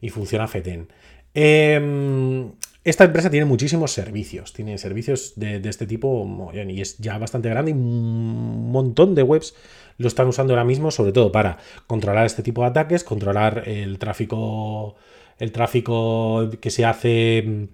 y 0.00 0.10
funciona 0.10 0.46
FETEN. 0.46 0.88
Em, 1.34 2.52
esta 2.84 3.04
empresa 3.04 3.30
tiene 3.30 3.46
muchísimos 3.46 3.92
servicios, 3.92 4.52
tiene 4.52 4.76
servicios 4.76 5.32
de, 5.36 5.56
este 5.68 5.86
tipo 5.86 6.52
y 6.52 6.80
es 6.80 6.98
ya 6.98 7.16
bastante 7.18 7.48
grande 7.48 7.70
y 7.70 7.74
un 7.74 8.70
montón 8.70 9.14
de 9.14 9.22
webs 9.22 9.54
lo 9.96 10.08
están 10.08 10.28
usando 10.28 10.52
ahora 10.52 10.64
mismo, 10.64 10.90
sobre 10.90 11.12
todo 11.12 11.32
para 11.32 11.58
controlar 11.86 12.26
este 12.26 12.42
tipo 12.42 12.60
de 12.62 12.68
ataques, 12.68 13.02
controlar 13.02 13.62
el 13.66 13.98
tráfico, 13.98 14.96
el 15.38 15.50
tráfico 15.50 16.50
que 16.60 16.70
se 16.70 16.84
hace 16.84 17.68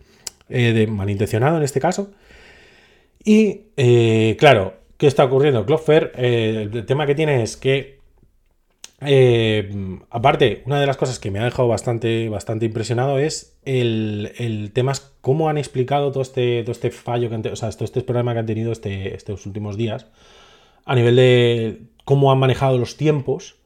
de 0.49 0.87
malintencionado 0.87 1.57
en 1.57 1.65
este 1.65 1.81
caso. 1.81 2.13
Y 3.25 3.63
claro, 4.37 4.75
¿qué 4.97 5.07
está 5.07 5.25
ocurriendo? 5.25 5.67
Cloudflare, 5.67 6.13
el 6.15 6.87
tema 6.87 7.07
que 7.07 7.15
tiene 7.15 7.43
es 7.43 7.57
que 7.57 8.00
eh, 9.03 9.99
aparte, 10.11 10.63
una 10.67 10.81
de 10.81 10.87
las 10.87 10.97
cosas 10.97 11.19
que 11.19 11.31
me 11.31 11.39
ha 11.39 11.45
dejado 11.45 11.69
bastante, 11.69 12.29
bastante 12.29 12.67
impresionado 12.67 13.19
es 13.19 13.59
el, 13.65 14.33
el 14.39 14.73
tema, 14.73 14.93
cómo 15.21 15.49
han 15.49 15.59
explicado 15.59 16.11
todo 16.13 16.23
este, 16.23 16.63
todo 16.63 16.73
este 16.73 16.91
fallo, 16.91 17.31
que 17.31 17.49
o 17.49 17.57
sea, 17.57 17.71
todo 17.71 17.85
este 17.85 18.03
problema 18.03 18.33
que 18.33 18.41
han 18.41 18.47
tenido 18.47 18.73
este, 18.73 19.15
estos 19.15 19.47
últimos 19.47 19.77
días, 19.77 20.07
a 20.85 20.95
nivel 20.95 21.17
de 21.17 21.83
cómo 22.05 22.33
han 22.33 22.39
manejado 22.39 22.79
los 22.79 22.97
tiempos 22.97 23.57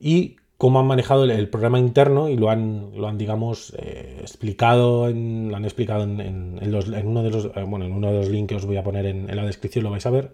y 0.00 0.36
cómo 0.62 0.78
han 0.78 0.86
manejado 0.86 1.24
el, 1.24 1.48
programa 1.48 1.80
interno 1.80 2.28
y 2.28 2.36
lo 2.36 2.48
han, 2.48 2.92
lo 2.96 3.08
han 3.08 3.18
digamos, 3.18 3.74
eh, 3.78 4.18
explicado, 4.20 5.08
en, 5.08 5.52
han 5.52 5.64
explicado 5.64 6.04
en, 6.04 6.20
en, 6.20 6.74
uno 7.04 7.22
de 7.24 7.30
los, 7.30 7.46
eh, 7.46 7.64
bueno, 7.66 7.84
en 7.84 7.92
uno 7.92 8.12
de 8.12 8.18
los 8.18 8.28
links 8.28 8.48
que 8.48 8.54
os 8.54 8.66
voy 8.66 8.76
a 8.76 8.84
poner 8.84 9.06
en, 9.06 9.34
la 9.34 9.44
descripción, 9.44 9.82
lo 9.82 9.90
vais 9.90 10.06
a 10.06 10.10
ver 10.10 10.30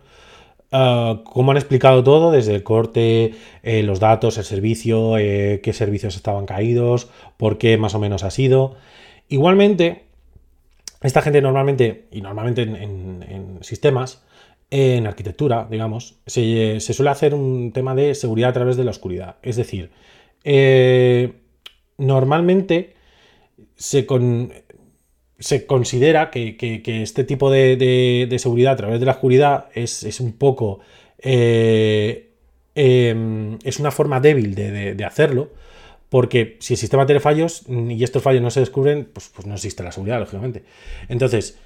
Ah, 0.70 1.22
cómo 1.24 1.52
han 1.52 1.56
explicado 1.56 2.04
todo, 2.04 2.30
desde 2.30 2.54
el 2.54 2.62
corte, 2.62 3.34
eh, 3.62 3.82
los 3.82 4.00
datos, 4.00 4.36
el 4.36 4.44
servicio, 4.44 5.16
eh, 5.16 5.60
qué 5.62 5.72
servicios 5.72 6.14
estaban 6.16 6.44
caídos, 6.44 7.08
por 7.38 7.56
qué 7.56 7.78
más 7.78 7.94
o 7.94 7.98
menos 7.98 8.22
ha 8.22 8.30
sido. 8.30 8.76
Igualmente, 9.28 10.04
esta 11.02 11.22
gente 11.22 11.40
normalmente, 11.40 12.06
y 12.10 12.20
normalmente 12.20 12.62
en, 12.62 13.58
sistemas, 13.62 14.22
en 14.70 15.06
arquitectura, 15.06 15.66
digamos, 15.70 16.16
se, 16.26 16.80
suele 16.80 17.10
hacer 17.10 17.34
un 17.34 17.72
tema 17.72 17.94
de 17.94 18.14
seguridad 18.14 18.50
a 18.50 18.54
través 18.54 18.76
de 18.76 18.84
la 18.84 18.90
oscuridad. 18.90 19.36
Es 19.42 19.56
decir, 19.56 19.90
eh, 20.44 21.32
normalmente 21.96 22.94
se, 23.76 24.06
con, 24.06 24.52
se 25.38 25.66
considera 25.66 26.30
que, 26.30 26.56
este 26.84 27.24
tipo 27.24 27.50
de, 27.50 28.34
seguridad 28.38 28.72
a 28.72 28.76
través 28.76 29.00
de 29.00 29.06
la 29.06 29.12
oscuridad 29.12 29.66
es, 29.74 30.20
un 30.20 30.32
poco... 30.32 30.80
Eh, 31.20 32.30
em, 32.74 33.58
es 33.64 33.80
una 33.80 33.90
forma 33.90 34.20
débil 34.20 34.54
de, 34.54 35.04
hacerlo, 35.04 35.50
porque 36.08 36.56
si 36.60 36.74
el 36.74 36.78
sistema 36.78 37.06
tiene 37.06 37.20
fallos 37.20 37.64
y 37.68 38.02
estos 38.02 38.22
fallos 38.22 38.42
no 38.42 38.50
se 38.50 38.60
descubren, 38.60 39.08
pues, 39.12 39.30
pues, 39.34 39.46
no 39.46 39.54
existe 39.54 39.82
la 39.82 39.92
seguridad, 39.92 40.18
lógicamente. 40.18 40.64
Entonces, 41.08 41.58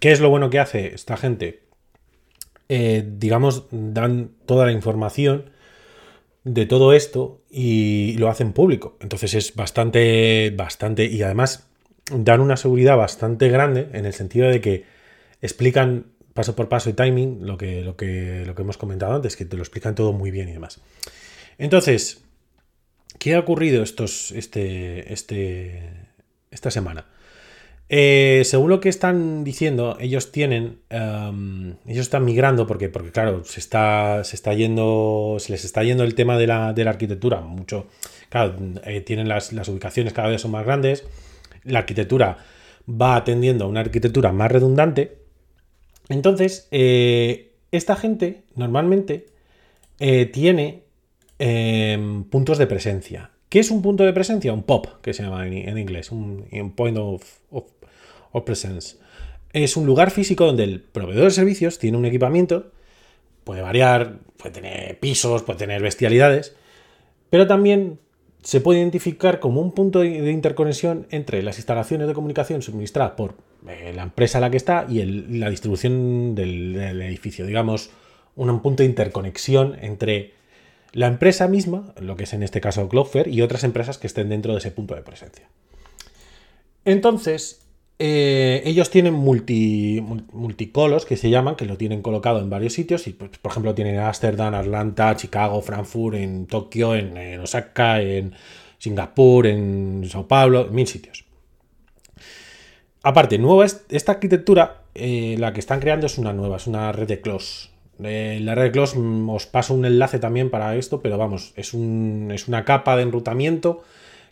¿qué 0.00 0.10
es 0.10 0.20
lo 0.20 0.30
bueno 0.30 0.50
que 0.50 0.58
hace 0.58 0.94
esta 0.94 1.16
gente? 1.16 1.60
Eh, 2.68 3.04
digamos, 3.06 3.64
dan 3.70 4.30
toda 4.44 4.66
la 4.66 4.72
información 4.72 5.50
de 6.44 6.66
todo 6.66 6.92
esto 6.92 7.42
y 7.50 8.16
lo 8.18 8.28
hacen 8.28 8.52
público. 8.52 8.96
Entonces 9.00 9.34
es 9.34 9.54
bastante, 9.54 10.52
bastante, 10.56 11.06
y 11.06 11.22
además 11.22 11.67
dan 12.10 12.40
una 12.40 12.56
seguridad 12.56 12.96
bastante 12.96 13.48
grande 13.48 13.88
en 13.92 14.06
el 14.06 14.12
sentido 14.12 14.48
de 14.48 14.60
que 14.60 14.84
explican 15.42 16.06
paso 16.34 16.54
por 16.54 16.68
paso 16.68 16.88
y 16.88 16.92
timing 16.92 17.46
lo 17.46 17.58
que, 17.58 17.82
lo 17.82 17.96
que, 17.96 18.44
lo 18.46 18.54
que 18.54 18.62
hemos 18.62 18.78
comentado 18.78 19.14
antes, 19.14 19.36
que 19.36 19.44
te 19.44 19.56
lo 19.56 19.62
explican 19.62 19.94
todo 19.94 20.12
muy 20.12 20.30
bien 20.30 20.48
y 20.48 20.52
demás. 20.52 20.80
Entonces, 21.58 22.22
¿qué 23.18 23.34
ha 23.34 23.40
ocurrido 23.40 23.82
estos, 23.82 24.30
este, 24.30 25.12
este, 25.12 25.82
esta 26.50 26.70
semana? 26.70 27.06
Eh, 27.90 28.42
según 28.44 28.68
lo 28.68 28.80
que 28.80 28.88
están 28.88 29.44
diciendo, 29.44 29.96
ellos 29.98 30.30
tienen. 30.30 30.80
Em, 30.90 31.76
ellos 31.86 32.02
están 32.02 32.24
migrando 32.24 32.66
porque, 32.66 32.90
porque 32.90 33.10
claro, 33.10 33.44
se 33.44 33.60
está, 33.60 34.22
se 34.24 34.36
está 34.36 34.52
yendo. 34.52 35.38
Se 35.40 35.52
les 35.52 35.64
está 35.64 35.82
yendo 35.82 36.04
el 36.04 36.14
tema 36.14 36.38
de 36.38 36.46
la, 36.46 36.68
arquitectura. 36.68 37.40
Mucho. 37.40 37.86
Claro, 38.28 38.54
eh, 38.84 39.00
tienen 39.00 39.26
las, 39.26 39.52
las, 39.52 39.68
ubicaciones 39.68 40.12
cada 40.12 40.28
vez 40.28 40.42
son 40.42 40.50
más 40.50 40.64
grandes 40.66 41.04
la 41.68 41.80
arquitectura 41.80 42.38
va 42.88 43.16
atendiendo 43.16 43.64
a 43.64 43.68
una 43.68 43.80
arquitectura 43.80 44.32
más 44.32 44.50
redundante. 44.50 45.18
Entonces, 46.08 46.68
eh, 46.70 47.52
esta 47.70 47.96
gente 47.96 48.42
normalmente 48.54 49.26
eh, 50.00 50.26
tiene 50.26 50.84
em, 51.38 52.24
puntos 52.24 52.58
de 52.58 52.66
presencia. 52.66 53.30
¿Qué 53.48 53.60
es 53.60 53.70
un 53.70 53.82
punto 53.82 54.04
de 54.04 54.12
presencia? 54.12 54.52
Un 54.52 54.62
POP, 54.62 55.00
que 55.00 55.14
se 55.14 55.22
llama 55.22 55.46
en, 55.46 55.78
inglés, 55.78 56.12
un, 56.12 56.46
point 56.76 56.98
of, 56.98 57.24
presence. 58.44 58.98
Es 59.52 59.76
un 59.76 59.86
lugar 59.86 60.10
físico 60.10 60.44
donde 60.44 60.64
el 60.64 60.80
proveedor 60.80 61.24
de 61.24 61.30
servicios 61.30 61.78
tiene 61.78 61.96
un 61.96 62.04
equipamiento, 62.04 62.72
puede 63.44 63.62
variar, 63.62 64.18
puede 64.36 64.52
tener 64.52 64.98
pisos, 65.00 65.42
puede 65.42 65.58
tener 65.58 65.80
bestialidades, 65.80 66.54
pero 67.30 67.46
también 67.46 67.98
se 68.42 68.60
puede 68.60 68.78
identificar 68.80 69.40
como 69.40 69.60
un 69.60 69.72
punto 69.72 70.00
de 70.00 70.30
interconexión 70.30 71.06
entre 71.10 71.42
las 71.42 71.58
instalaciones 71.58 72.06
de 72.06 72.14
comunicación 72.14 72.62
suministradas 72.62 73.12
por 73.12 73.34
eh, 73.66 73.92
la 73.94 74.02
empresa 74.02 74.38
a 74.38 74.40
la 74.40 74.50
que 74.50 74.56
está 74.56 74.86
y 74.88 75.02
la 75.04 75.50
distribución 75.50 76.34
del, 76.34 76.76
edificio. 77.02 77.44
Digamos, 77.44 77.90
un 78.36 78.60
punto 78.60 78.82
de 78.82 78.88
interconexión 78.88 79.76
entre 79.80 80.34
la 80.92 81.08
empresa 81.08 81.48
misma, 81.48 81.92
lo 82.00 82.16
que 82.16 82.24
es 82.24 82.32
en 82.32 82.42
este 82.42 82.60
caso 82.60 82.88
Cloudflare, 82.88 83.30
y 83.30 83.42
otras 83.42 83.64
empresas 83.64 83.98
que 83.98 84.06
estén 84.06 84.28
dentro 84.28 84.52
de 84.52 84.58
ese 84.58 84.70
punto 84.70 84.94
de 84.94 85.02
presencia. 85.02 85.48
Entonces, 86.84 87.67
eh, 88.00 88.62
ellos 88.64 88.90
tienen 88.90 89.14
multi, 89.14 90.00
multicolos 90.32 91.04
que 91.04 91.16
se 91.16 91.30
llaman, 91.30 91.56
que 91.56 91.64
lo 91.64 91.76
tienen 91.76 92.00
colocado 92.00 92.38
en 92.38 92.48
varios 92.48 92.72
sitios. 92.72 93.06
Y, 93.08 93.12
pues, 93.12 93.38
por 93.38 93.50
ejemplo, 93.50 93.74
tienen 93.74 93.98
Ámsterdam, 93.98 94.54
Atlanta, 94.54 95.16
Chicago, 95.16 95.60
Frankfurt, 95.62 96.16
en 96.16 96.46
Tokio, 96.46 96.94
en, 96.94 97.40
Osaka, 97.40 98.00
en 98.00 98.34
Singapur, 98.78 99.46
en 99.46 100.06
Sao 100.08 100.28
Paulo, 100.28 100.66
en 100.66 100.74
mil 100.74 100.86
sitios. 100.86 101.24
Aparte, 103.02 103.38
nueva 103.38 103.64
esta 103.64 104.12
arquitectura, 104.12 104.82
eh, 104.94 105.36
la 105.38 105.52
que 105.52 105.60
están 105.60 105.80
creando 105.80 106.06
es 106.06 106.18
una 106.18 106.32
nueva, 106.32 106.56
es 106.56 106.66
una 106.66 106.92
red 106.92 107.08
de 107.08 107.20
close. 107.20 107.70
Eh, 108.02 108.38
la 108.42 108.54
red 108.54 108.64
de 108.64 108.72
close 108.72 108.96
mm, 108.96 109.28
os 109.30 109.46
paso 109.46 109.74
un 109.74 109.84
enlace 109.84 110.20
también 110.20 110.50
para 110.50 110.76
esto, 110.76 111.00
pero 111.00 111.18
vamos, 111.18 111.52
es, 111.56 111.74
un, 111.74 112.30
es 112.32 112.46
una 112.46 112.64
capa 112.64 112.96
de 112.96 113.02
enrutamiento 113.02 113.82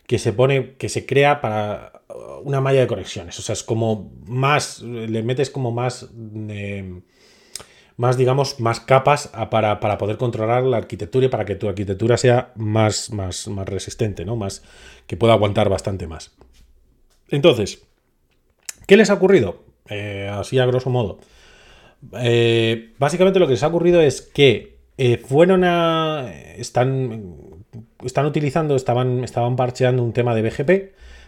que 0.07 0.17
se 0.19 0.33
pone, 0.33 0.75
que 0.75 0.89
se 0.89 1.05
crea 1.05 1.41
para 1.41 1.91
una 2.43 2.61
malla 2.61 2.79
de 2.79 2.87
conexiones. 2.87 3.37
O 3.37 3.41
sea, 3.41 3.53
es 3.53 3.63
como 3.63 4.11
más, 4.25 4.81
le 4.81 5.21
metes 5.21 5.49
como 5.49 5.71
más, 5.71 6.09
eh, 6.49 7.01
más 7.97 8.17
digamos, 8.17 8.59
más 8.61 8.79
capas 8.79 9.29
para, 9.51 9.79
poder 9.79 10.17
controlar 10.17 10.63
la 10.63 10.77
arquitectura 10.77 11.25
y 11.25 11.29
para 11.29 11.43
que 11.43 11.55
tu 11.55 11.67
arquitectura 11.67 12.15
sea 12.17 12.53
más, 12.55 13.11
más, 13.11 13.49
más 13.49 13.67
resistente, 13.67 14.23
¿no? 14.23 14.37
Más, 14.37 14.63
que 15.07 15.17
pueda 15.17 15.33
aguantar 15.33 15.67
bastante 15.67 16.07
más. 16.07 16.31
Entonces, 17.29 17.83
¿qué 18.87 18.95
les 18.95 19.09
ha 19.09 19.15
ocurrido? 19.15 19.61
Eh, 19.89 20.29
así 20.31 20.57
a 20.57 20.65
grosso 20.65 20.89
modo. 20.89 21.19
Eh, 22.13 22.93
básicamente 22.97 23.39
lo 23.39 23.47
que 23.47 23.53
les 23.53 23.63
ha 23.63 23.67
ocurrido 23.67 23.99
es 23.99 24.21
que 24.21 24.77
fueron 25.27 25.65
a. 25.65 26.31
Están 26.55 27.56
están 28.03 28.25
utilizando, 28.25 28.75
estaban, 28.75 29.23
estaban 29.23 29.55
parcheando 29.55 30.03
un 30.03 30.13
tema 30.13 30.35
de 30.35 30.41
BGP, 30.41 30.69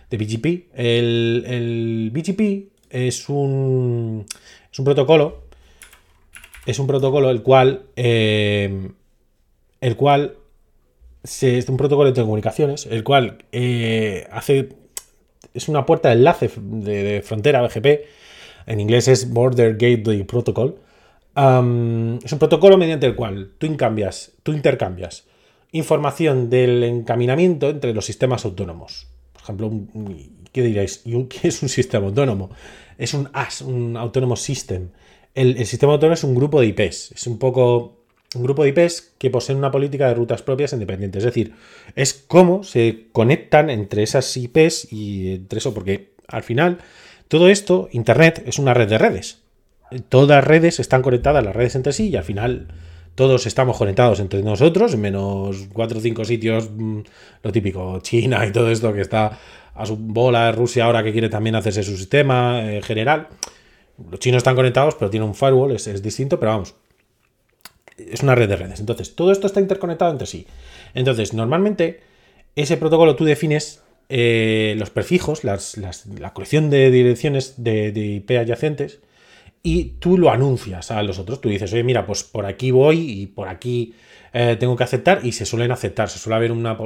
de 0.10 0.18
BGP. 0.18 0.68
El, 0.74 2.12
BGP 2.14 2.72
es 2.90 3.30
un, 3.30 4.26
es 4.72 4.80
un 4.80 4.86
protocolo, 4.86 5.44
es 6.66 6.80
un 6.80 6.88
protocolo 6.88 7.30
el 7.30 7.42
cual, 7.42 7.84
eh, 7.96 8.92
el 9.82 9.96
cual 9.96 10.36
es 11.24 11.70
un 11.70 11.78
protocolo 11.78 12.10
de 12.10 12.16
telecomunicaciones, 12.16 12.86
el 12.86 13.04
cual 13.04 13.44
eh, 13.52 14.28
hace, 14.32 14.70
es 15.54 15.68
una 15.68 15.86
puerta 15.86 16.10
de 16.10 16.16
enlace 16.16 16.50
de, 16.58 17.22
frontera 17.24 17.62
BGP, 17.62 17.86
en 18.68 18.80
inglés 18.80 19.08
es 19.08 19.30
Border 19.30 19.74
Gateway 19.74 20.24
Protocol. 20.24 20.80
es 21.36 22.32
un 22.32 22.40
protocolo 22.40 22.78
mediante 22.78 23.06
el 23.06 23.16
cual 23.16 23.52
tú, 23.58 23.68
tú 24.44 24.54
intercambias 24.54 25.29
información 25.72 26.50
del 26.50 26.84
encaminamiento 26.84 27.70
entre 27.70 27.94
los 27.94 28.06
sistemas 28.06 28.46
autónomos. 28.46 29.08
Por 29.34 29.44
ejemplo, 29.44 29.72
¿qué 30.52 30.64
diréis? 30.64 31.04
¿Qué 31.30 31.48
es 31.48 31.62
un 31.62 31.70
sistema 31.70 32.08
autónomo? 32.08 32.50
Es 32.98 33.14
un 33.14 33.30
AS, 33.34 33.62
un 33.62 33.96
Autónomo 33.98 34.36
System. 34.36 34.90
El, 35.36 35.66
sistema 35.66 35.94
autónomo 35.94 36.16
es 36.16 36.24
un 36.24 36.36
grupo 36.36 36.60
de 36.60 36.68
IPs. 36.68 37.12
Es 37.14 37.28
un 37.28 37.40
poco 37.40 37.98
un 38.36 38.44
grupo 38.44 38.64
de 38.64 38.70
IPs 38.70 39.14
que 39.18 39.30
poseen 39.30 39.58
una 39.58 39.72
política 39.72 40.08
de 40.08 40.16
rutas 40.16 40.42
propias 40.42 40.74
independientes. 40.74 41.20
Es 41.20 41.26
decir, 41.26 41.54
es 41.96 42.14
cómo 42.14 42.64
se 42.64 43.08
conectan 43.12 43.70
entre 43.70 44.04
esas 44.04 44.36
IPs 44.36 44.92
y 44.92 45.36
entre 45.36 45.60
eso, 45.60 45.74
porque 45.74 46.12
al 46.28 46.44
final 46.44 46.80
todo 47.28 47.48
esto, 47.50 47.90
Internet, 47.92 48.44
es 48.46 48.60
una 48.60 48.74
red 48.74 48.90
de 48.90 48.98
redes. 48.98 49.40
Todas 50.10 50.30
las 50.30 50.44
redes 50.44 50.80
están 50.80 51.02
conectadas, 51.02 51.44
las 51.44 51.56
redes 51.56 51.76
entre 51.76 51.94
sí, 51.94 52.10
y 52.10 52.16
al 52.16 52.24
final 52.24 52.68
todos 53.16 53.46
estamos 53.46 53.78
conectados 53.78 54.20
entre 54.20 54.42
nosotros, 54.44 54.96
menos 54.96 55.68
cuatro 55.74 56.00
o 56.00 56.02
cinco 56.02 56.26
sitios, 56.26 56.70
mm, 56.72 57.00
lo 57.44 57.52
típico, 57.52 58.00
China 58.02 58.46
y 58.46 58.52
todo 58.52 58.70
esto 58.72 58.94
que 58.94 59.02
está 59.02 59.38
a 59.74 59.86
su 59.86 59.96
bola, 59.96 60.52
Rusia 60.52 60.86
ahora 60.86 61.04
que 61.04 61.12
quiere 61.12 61.30
también 61.30 61.56
hacerse 61.56 61.84
su 61.84 61.96
sistema 61.96 62.62
eh, 62.64 62.82
general. 62.82 63.28
Los 64.12 64.20
chinos 64.20 64.38
están 64.38 64.56
conectados, 64.56 64.96
pero 64.96 65.10
tiene 65.10 65.26
un 65.26 65.36
firewall, 65.36 65.72
es, 65.72 66.02
distinto, 66.02 66.40
pero 66.40 66.52
vamos, 66.52 66.76
es 67.98 68.22
una 68.22 68.36
red 68.36 68.50
de 68.50 68.56
redes. 68.56 68.80
Entonces, 68.80 69.16
todo 69.16 69.32
esto 69.32 69.48
está 69.48 69.60
interconectado 69.60 70.12
entre 70.12 70.28
sí. 70.28 70.48
Entonces, 70.94 71.34
normalmente, 71.34 72.02
ese 72.56 72.78
protocolo 72.78 73.16
tú 73.16 73.26
defines 73.26 73.82
eh, 74.10 74.76
los 74.78 74.90
prefijos, 74.90 75.44
la 75.44 75.60
colección 76.34 76.70
de 76.70 76.92
direcciones 76.92 77.56
de, 77.64 77.90
IP 77.90 78.32
adyacentes, 78.32 79.00
y 79.64 79.86
tú 80.00 80.18
lo 80.18 80.32
anuncias 80.32 80.92
a 80.92 81.04
los 81.04 81.20
otros. 81.20 81.42
Tú 81.42 81.50
dices, 81.50 81.72
oye, 81.74 81.84
mira, 81.84 82.06
pues 82.06 82.24
por 82.24 82.46
aquí 82.46 82.72
voy 82.72 83.00
y 83.00 83.28
por 83.28 83.48
aquí 83.48 83.94
eh, 84.34 84.58
tengo 84.60 84.76
que 84.76 84.84
aceptar, 84.84 85.22
y 85.24 85.32
se 85.32 85.46
suelen 85.46 85.72
aceptar. 85.72 86.10
Se 86.10 86.20
suele 86.20 86.36
haber 86.38 86.52
una, 86.52 86.78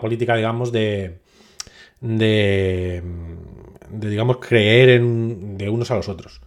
política, 0.00 0.36
digamos, 0.36 0.72
de, 0.72 1.18
de, 2.00 3.02
digamos, 3.90 4.38
creer 4.38 4.90
en, 4.90 5.58
de 5.58 5.68
unos 5.68 5.90
a 5.90 5.96
los 5.96 6.08
otros. 6.08 6.40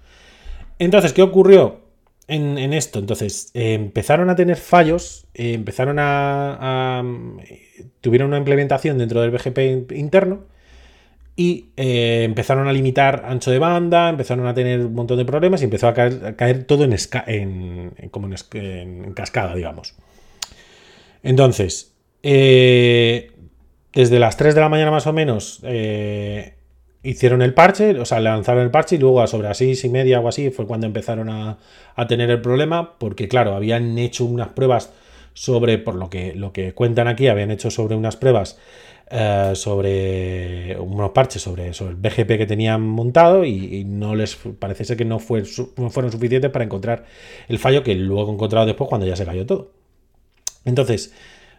Entonces, 0.79 1.13
¿qué 1.13 1.21
ocurrió? 1.21 1.85
en, 2.27 2.73
esto. 2.73 2.99
Entonces, 2.99 3.51
eh, 3.53 3.73
empezaron 3.73 4.29
a 4.29 4.35
tener 4.35 4.57
fallos, 4.57 5.27
eh, 5.33 5.53
empezaron 5.53 5.97
a, 5.99 7.03
tuvieron 8.01 8.29
una 8.29 8.37
implementación 8.37 8.97
dentro 8.97 9.21
del 9.21 9.31
BGP 9.31 9.91
interno 9.91 10.45
y 11.35 11.69
eh, 11.75 12.23
empezaron 12.23 12.67
a 12.67 12.73
limitar 12.73 13.25
ancho 13.27 13.51
de 13.51 13.59
banda, 13.59 14.09
empezaron 14.09 14.47
a 14.47 14.53
tener 14.53 14.85
un 14.85 14.93
montón 14.93 15.17
de 15.17 15.25
problemas 15.25 15.61
y 15.61 15.65
empezó 15.65 15.87
a 15.87 15.93
caer, 15.93 16.63
todo 16.63 16.83
en, 16.85 16.95
en, 17.27 19.13
cascada, 19.13 19.55
digamos. 19.55 19.95
Entonces, 21.23 21.93
desde 22.21 23.29
las 24.19 24.37
3 24.37 24.55
de 24.55 24.61
la 24.61 24.69
mañana 24.69 24.91
más 24.91 25.07
o 25.07 25.13
menos, 25.13 25.61
hicieron 27.05 27.41
el 27.41 27.53
parche, 27.53 27.99
o 27.99 28.05
sea, 28.05 28.19
lanzaron 28.19 28.63
el 28.63 28.71
parche 28.71 28.95
y 28.95 28.99
luego 28.99 29.21
a 29.21 29.27
sobre 29.27 29.47
las 29.47 29.57
seis 29.57 29.83
y 29.85 29.89
media 29.89 30.19
o 30.19 30.27
así 30.27 30.49
fue 30.49 30.65
cuando 30.65 30.87
empezaron 30.87 31.29
a, 31.29 31.57
tener 32.07 32.29
el 32.29 32.41
problema, 32.41 32.97
porque 32.97 33.27
claro, 33.27 33.55
habían 33.55 33.97
hecho 33.97 34.25
unas 34.25 34.49
pruebas 34.49 34.91
sobre, 35.35 35.77
por 35.77 35.93
lo 35.93 36.09
que, 36.09 36.33
lo 36.33 36.51
que 36.51 36.73
cuentan 36.73 37.07
aquí, 37.07 37.27
habían 37.27 37.51
hecho 37.51 37.69
sobre 37.69 37.95
unas 37.95 38.15
pruebas 38.15 38.57
eh, 39.11 39.51
sobre 39.53 40.75
unos 40.79 41.11
parches 41.11 41.39
sobre, 41.39 41.73
sobre, 41.73 41.91
el 41.91 41.97
BGP 41.97 42.39
que 42.39 42.47
tenían 42.47 42.81
montado 42.81 43.45
y, 43.45 43.83
no 43.85 44.15
les 44.15 44.35
parece 44.35 44.83
ser 44.83 44.97
que 44.97 45.05
no, 45.05 45.19
fue, 45.19 45.43
no 45.77 45.91
fueron 45.91 46.11
suficientes 46.11 46.49
para 46.49 46.65
encontrar 46.65 47.05
el 47.47 47.59
fallo 47.59 47.83
que 47.83 47.93
luego 47.93 48.31
he 48.31 48.33
encontrado 48.33 48.65
después 48.65 48.89
cuando 48.89 49.05
ya 49.05 49.15
se 49.15 49.23
cayó 49.23 49.45
todo. 49.45 49.73
Entonces, 50.65 51.13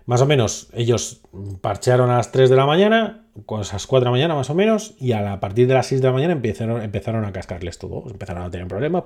más 0.07 0.21
o 0.23 0.27
menos, 0.27 0.71
ellos 0.73 1.21
parchearon 1.61 2.11
a 2.11 2.17
las 2.17 2.33
3 2.33 2.51
de 2.51 2.57
la 2.57 2.67
mañana, 2.67 3.27
con 3.45 3.61
esas 3.61 3.87
4 3.87 4.01
de 4.01 4.05
la 4.07 4.11
mañana 4.11 4.35
más 4.35 4.51
o 4.51 4.55
menos, 4.55 4.95
y 4.99 5.13
a, 5.13 5.39
partir 5.39 5.69
de 5.69 5.75
las 5.75 5.87
6 5.87 6.01
de 6.01 6.09
la 6.09 6.13
mañana 6.13 6.33
empezaron, 6.33 6.83
empezaron 6.83 7.25
a 7.25 7.33
cascarles 7.33 7.79
todo, 7.79 8.11
empezaron 8.11 8.43
a 8.43 8.51
tener 8.51 8.67
problemas 8.67 9.05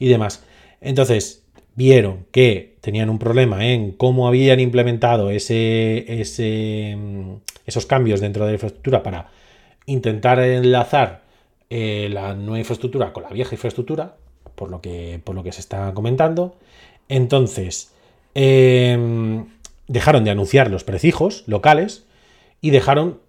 y 0.00 0.08
demás. 0.08 0.42
Entonces, 0.80 1.44
vieron 1.80 2.26
que 2.30 2.76
tenían 2.82 3.08
un 3.08 3.18
problema 3.18 3.66
en 3.66 3.92
cómo 3.92 4.28
habían 4.28 4.60
implementado 4.60 5.30
ese, 5.30 6.20
ese, 6.20 6.94
esos 7.64 7.86
cambios 7.86 8.20
dentro 8.20 8.44
de 8.44 8.50
la 8.50 8.56
infraestructura 8.56 9.02
para 9.02 9.30
intentar 9.86 10.38
enlazar 10.40 11.22
eh, 11.70 12.10
la 12.12 12.34
nueva 12.34 12.58
infraestructura 12.58 13.14
con 13.14 13.22
la 13.22 13.30
vieja 13.30 13.54
infraestructura, 13.54 14.16
por 14.56 14.70
lo 14.70 14.82
que, 14.82 15.22
por 15.24 15.34
lo 15.34 15.42
que 15.42 15.52
se 15.52 15.60
está 15.60 15.94
comentando. 15.94 16.54
Entonces, 17.08 17.94
eh, 18.34 19.42
dejaron 19.88 20.24
de 20.24 20.32
anunciar 20.32 20.70
los 20.70 20.84
prefijos 20.84 21.44
locales 21.46 22.04
y 22.60 22.72
dejaron 22.72 23.20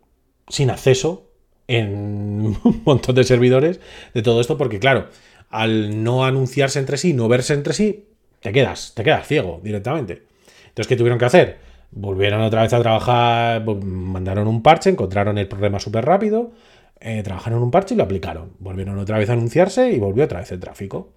sin 0.50 0.72
acceso 0.72 1.24
en 1.70 2.58
un 2.66 2.82
montón 2.84 3.16
de 3.16 3.24
servidores 3.24 3.80
de 4.14 4.22
todo 4.22 4.42
esto, 4.42 4.58
porque 4.58 4.80
claro, 4.80 5.08
al 5.50 6.04
no 6.04 6.26
anunciarse 6.26 6.80
entre 6.80 6.98
sí, 6.98 7.14
no 7.14 7.30
verse 7.30 7.54
entre 7.54 7.74
sí, 7.74 8.11
te 8.42 8.52
quedas, 8.52 8.94
te 8.96 9.04
quedas 9.04 9.28
ciego 9.28 9.60
directamente. 9.64 10.24
Entonces, 10.68 10.88
¿qué 10.88 10.96
tuvieron 10.96 11.20
que 11.20 11.26
hacer? 11.26 11.58
Volvieron 11.92 12.42
otra 12.42 12.64
vez 12.64 12.74
a 12.74 12.80
trabajar, 12.80 13.64
mandaron 13.66 14.48
un 14.48 14.64
parche, 14.64 14.90
encontraron 14.90 15.38
el 15.38 15.48
problema 15.48 15.80
súper 15.80 16.06
rápido, 16.06 16.52
eh, 17.00 17.22
trabajaron 17.24 17.62
un 17.62 17.72
parche 17.72 17.94
y 17.94 17.98
lo 17.98 18.04
aplicaron. 18.04 18.54
Volvieron 18.60 18.98
otra 18.98 19.18
vez 19.18 19.30
a 19.30 19.34
anunciarse 19.34 19.92
y 19.92 20.00
volvió 20.00 20.24
otra 20.24 20.40
vez 20.40 20.52
el 20.52 20.60
tráfico. 20.60 21.10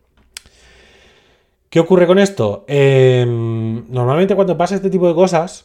¿Qué 1.71 1.81
ocurre 1.81 2.07
con 2.07 2.19
esto? 2.19 2.65
Em, 2.69 3.91
normalmente 3.91 4.35
cuando 4.35 4.57
pasa 4.57 4.77
este 4.77 4.91
tipo 4.91 5.09
de 5.09 5.15
cosas, 5.15 5.65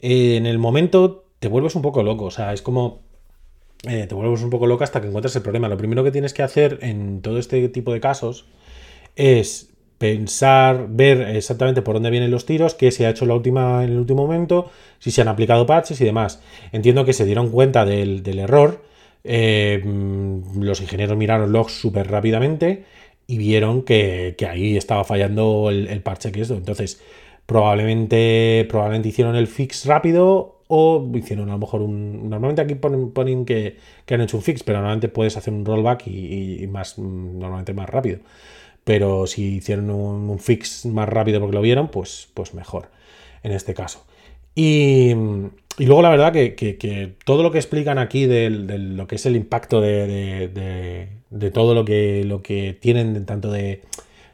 en 0.00 0.46
el 0.46 0.58
momento 0.58 1.24
te 1.38 1.48
vuelves 1.48 1.74
un 1.74 1.82
poco 1.82 2.02
loco. 2.02 2.26
O 2.26 2.30
sea, 2.30 2.52
es 2.52 2.62
como... 2.62 3.00
Eh, 3.88 4.06
te 4.08 4.14
vuelves 4.14 4.42
un 4.42 4.50
poco 4.50 4.66
loco 4.66 4.84
hasta 4.84 5.00
que 5.00 5.08
encuentras 5.08 5.36
el 5.36 5.42
problema. 5.42 5.68
Lo 5.68 5.76
primero 5.76 6.02
que 6.02 6.10
tienes 6.10 6.34
que 6.34 6.42
hacer 6.42 6.78
en 6.82 7.20
todo 7.20 7.38
este 7.38 7.68
tipo 7.68 7.92
de 7.92 8.00
casos 8.00 8.46
es 9.16 9.75
pensar, 9.98 10.86
ver 10.90 11.36
exactamente 11.36 11.82
por 11.82 11.94
dónde 11.94 12.10
vienen 12.10 12.30
los 12.30 12.46
tiros, 12.46 12.74
qué 12.74 12.90
se 12.90 13.06
ha 13.06 13.10
hecho 13.10 13.26
la 13.26 13.34
última, 13.34 13.84
en 13.84 13.92
el 13.92 13.98
último 13.98 14.22
momento, 14.22 14.70
si 14.98 15.10
se 15.10 15.22
han 15.22 15.28
aplicado 15.28 15.66
parches 15.66 16.00
y 16.00 16.04
demás. 16.04 16.42
Entiendo 16.72 17.04
que 17.04 17.12
se 17.12 17.24
dieron 17.24 17.50
cuenta 17.50 17.84
del, 17.84 18.38
error. 18.38 18.82
Eh, 19.24 19.82
los 20.60 20.80
ingenieros 20.80 21.16
miraron 21.16 21.52
logs 21.52 21.72
súper 21.72 22.10
rápidamente 22.10 22.84
y 23.26 23.38
vieron 23.38 23.82
que, 23.82 24.36
ahí 24.48 24.76
estaba 24.76 25.04
fallando 25.04 25.70
el, 25.70 26.00
parche 26.02 26.32
que 26.32 26.42
es. 26.42 26.50
Entonces, 26.50 27.02
probablemente, 27.46 28.66
probablemente 28.68 29.08
hicieron 29.08 29.36
el 29.36 29.46
fix 29.46 29.86
rápido 29.86 30.60
o 30.68 31.10
hicieron 31.14 31.48
a 31.48 31.52
lo 31.52 31.58
mejor 31.58 31.82
un... 31.82 32.28
Normalmente 32.28 32.62
aquí 32.62 32.74
ponen, 32.74 33.44
que, 33.44 33.76
han 34.10 34.20
hecho 34.20 34.36
un 34.36 34.42
fix, 34.42 34.62
pero 34.62 34.78
normalmente 34.78 35.08
puedes 35.08 35.36
hacer 35.36 35.54
un 35.54 35.64
rollback 35.64 36.06
y, 36.06 36.66
más, 36.68 36.98
normalmente 36.98 37.72
más 37.72 37.88
rápido. 37.88 38.20
Pero 38.86 39.26
si 39.26 39.56
hicieron 39.56 39.90
un, 39.90 40.38
fix 40.38 40.86
más 40.86 41.08
rápido 41.08 41.40
porque 41.40 41.56
lo 41.56 41.60
vieron, 41.60 41.88
pues, 41.88 42.28
pues 42.34 42.54
mejor 42.54 42.88
en 43.42 43.50
este 43.50 43.74
caso. 43.74 44.04
Y, 44.54 45.12
luego 45.78 46.02
la 46.02 46.10
verdad 46.10 46.32
que, 46.32 47.16
todo 47.24 47.42
lo 47.42 47.50
que 47.50 47.58
explican 47.58 47.98
aquí 47.98 48.26
de, 48.26 48.48
lo 48.48 49.08
que 49.08 49.16
es 49.16 49.26
el 49.26 49.34
impacto 49.34 49.80
de, 49.80 51.08
todo 51.52 51.74
lo 51.74 51.84
que, 51.84 52.22
lo 52.24 52.42
que 52.42 52.78
tienen, 52.80 53.26
tanto 53.26 53.50
de, 53.50 53.82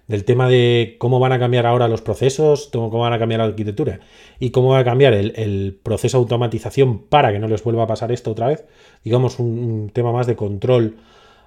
del 0.07 0.27
tema 0.27 0.51
de 0.51 0.97
cómo 0.99 1.19
van 1.19 1.33
a 1.33 1.39
cambiar 1.39 1.65
ahora 1.65 1.89
los 1.89 2.03
procesos, 2.03 2.69
cómo 2.71 2.99
van 2.99 3.15
a 3.15 3.19
cambiar 3.19 3.39
la 3.39 3.47
arquitectura 3.47 4.01
y 4.39 4.51
cómo 4.51 4.69
va 4.69 4.81
a 4.81 4.85
cambiar 4.85 5.15
el, 5.15 5.81
proceso 5.83 6.19
de 6.19 6.25
automatización 6.25 6.99
para 6.99 7.33
que 7.33 7.39
no 7.39 7.49
les 7.49 7.65
vuelva 7.65 7.85
a 7.85 7.87
pasar 7.87 8.13
esto 8.13 8.33
otra 8.33 8.49
vez. 8.49 8.67
Digamos, 9.03 9.39
un, 9.39 9.91
tema 9.95 10.13
más 10.13 10.27
de 10.27 10.37
control 10.37 10.97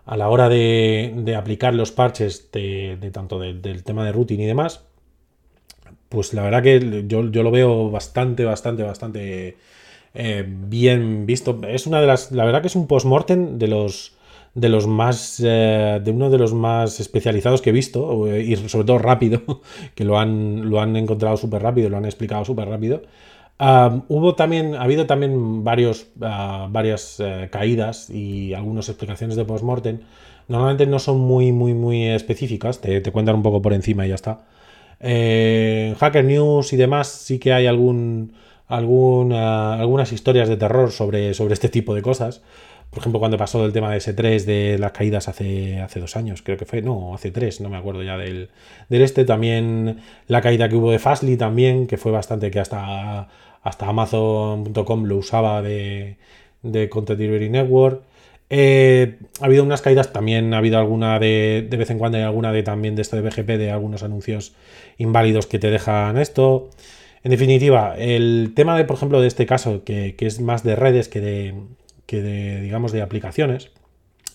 a 0.06 0.18
la 0.18 0.30
hora 0.30 0.50
de, 0.50 1.36
aplicar 1.38 1.74
los 1.74 1.92
parches 1.92 2.50
de, 2.52 3.10
tanto 3.12 3.40
del 3.40 3.84
tema 3.84 4.06
de 4.06 4.12
routing 4.12 4.40
y 4.40 4.46
demás. 4.46 4.86
Pues 6.10 6.34
la 6.34 6.44
verdad 6.44 6.64
que 6.64 7.06
yo, 7.08 7.24
lo 7.24 7.52
veo 7.52 7.90
bastante, 7.90 8.46
bastante, 8.46 8.84
bastante 8.84 9.58
eh, 10.14 10.46
bien 10.48 11.26
visto. 11.26 11.60
Es 11.68 11.88
una 11.88 12.00
de 12.00 12.08
las. 12.08 12.32
La 12.32 12.46
verdad 12.46 12.62
que 12.62 12.68
es 12.68 12.76
un 12.76 12.88
post-mortem 12.88 13.58
de 13.58 13.68
los 13.68 14.16
de 14.54 14.70
los 14.70 14.88
más 14.88 15.42
eh, 15.44 16.00
de 16.02 16.12
uno 16.12 16.30
de 16.30 16.38
los 16.38 16.54
más 16.54 17.02
especializados 17.02 17.62
que 17.62 17.72
he 17.72 17.74
visto 17.74 18.26
eh, 18.28 18.42
y 18.42 18.56
sobre 18.56 18.86
todo 18.86 19.00
rápido 19.00 19.42
que 19.96 20.06
lo 20.06 20.18
han 20.18 20.70
lo 20.70 20.80
han 20.80 20.96
encontrado 20.96 21.36
súper 21.36 21.62
rápido 21.62 21.90
lo 21.90 21.98
han 21.98 22.06
explicado 22.06 22.46
súper 22.46 22.70
rápido 22.70 23.02
hubo 23.60 24.36
también 24.36 24.76
ha 24.76 24.82
habido 24.82 25.06
también 25.06 25.64
varios 25.64 26.08
ah, 26.22 26.68
varias 26.70 27.20
eh, 27.20 27.50
caídas 27.52 28.10
y 28.10 28.54
algunas 28.54 28.90
explicaciones 28.90 29.36
de 29.36 29.46
postmortem. 29.46 30.00
Normalmente 30.48 30.86
no 30.86 31.00
son 31.00 31.20
muy 31.20 31.52
muy 31.52 31.74
muy 31.74 32.08
específicas 32.08 32.82
te, 32.82 33.02
cuentan 33.12 33.36
un 33.36 33.44
poco 33.44 33.62
por 33.62 33.74
encima 33.74 34.06
y 34.06 34.10
ya 34.10 34.16
está. 34.16 34.42
En 35.00 35.96
Hacker 35.96 36.26
News 36.26 36.74
y 36.74 36.78
demás 36.78 37.08
sí 37.08 37.40
que 37.40 37.54
hay 37.54 37.68
algún, 37.68 38.34
algún 38.68 39.34
algunas 39.34 40.12
historias 40.12 40.50
de 40.50 40.58
terror 40.58 40.92
sobre, 40.92 41.34
sobre 41.34 41.54
este 41.54 41.70
tipo 41.70 41.96
de 41.96 42.02
cosas. 42.02 42.42
Por 42.90 43.00
ejemplo, 43.00 43.20
cuando 43.20 43.38
pasó 43.38 43.66
el 43.66 43.74
tema 43.74 43.92
de 43.92 43.98
S3 43.98 44.46
de 44.46 44.78
las 44.80 44.94
caídas 44.94 45.28
hace, 45.28 45.82
hace 45.82 46.00
dos 46.00 46.16
años, 46.16 46.42
creo 46.42 46.58
que 46.58 46.66
fue, 46.66 46.82
no, 46.82 47.14
hace 47.14 47.30
tres, 47.30 47.60
no 47.60 47.68
me 47.70 47.76
acuerdo 47.76 48.04
ya 48.04 48.18
del, 48.18 48.50
del 48.88 49.02
este. 49.02 49.26
También 49.26 50.00
la 50.28 50.42
caída 50.42 50.70
que 50.70 50.78
hubo 50.78 50.92
de 50.92 51.00
Fastly 51.00 51.36
también, 51.36 51.88
que 51.88 51.98
fue 51.98 52.14
bastante 52.14 52.52
que 52.52 52.60
hasta, 52.62 53.28
hasta 53.66 53.88
Amazon.com 53.88 55.06
lo 55.06 55.18
usaba 55.18 55.62
de, 55.64 56.18
Content 56.90 57.20
Delivery 57.20 57.50
Network. 57.50 58.04
Eh, 58.52 59.18
ha 59.42 59.46
habido 59.46 59.64
unas 59.64 59.82
caídas, 59.82 60.14
también 60.14 60.54
ha 60.54 60.60
habido 60.60 60.78
alguna 60.78 61.18
de, 61.18 61.66
de 61.68 61.78
vez 61.78 61.90
en 61.90 61.98
cuando 61.98 62.20
hay 62.20 62.24
alguna 62.24 62.52
de 62.52 62.62
también 62.62 62.96
de 62.96 63.02
esto 63.02 63.16
de 63.16 63.24
BGP, 63.24 63.58
de 63.58 63.72
algunos 63.72 64.04
anuncios 64.04 64.54
inválidos 65.00 65.48
que 65.48 65.58
te 65.58 65.72
dejan 65.72 66.20
esto. 66.20 66.70
En 67.24 67.32
definitiva, 67.32 67.96
el 67.98 68.54
tema 68.56 68.78
de, 68.78 68.86
por 68.86 68.98
ejemplo, 68.98 69.20
de 69.20 69.28
este 69.28 69.48
caso, 69.48 69.84
que, 69.84 70.16
es 70.20 70.40
más 70.42 70.64
de 70.64 70.76
redes 70.76 71.10
que 71.10 71.20
de, 71.20 71.56
que 72.06 72.22
de, 72.22 72.62
digamos, 72.62 72.92
de 72.92 73.02
aplicaciones, 73.02 73.72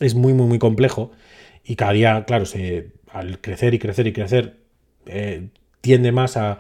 es 0.01 0.17
muy, 0.17 0.35
muy, 0.35 0.49
muy 0.49 0.59
complejo 0.59 1.13
y 1.65 1.77
cada 1.77 1.93
día, 1.93 2.25
claro, 2.25 2.47
al 3.13 3.41
crecer 3.41 3.75
y 3.75 3.79
crecer 3.79 4.09
y 4.09 4.13
crecer, 4.13 4.57
eh, 5.07 5.51
tiende 5.81 6.11
más 6.11 6.37
a, 6.37 6.59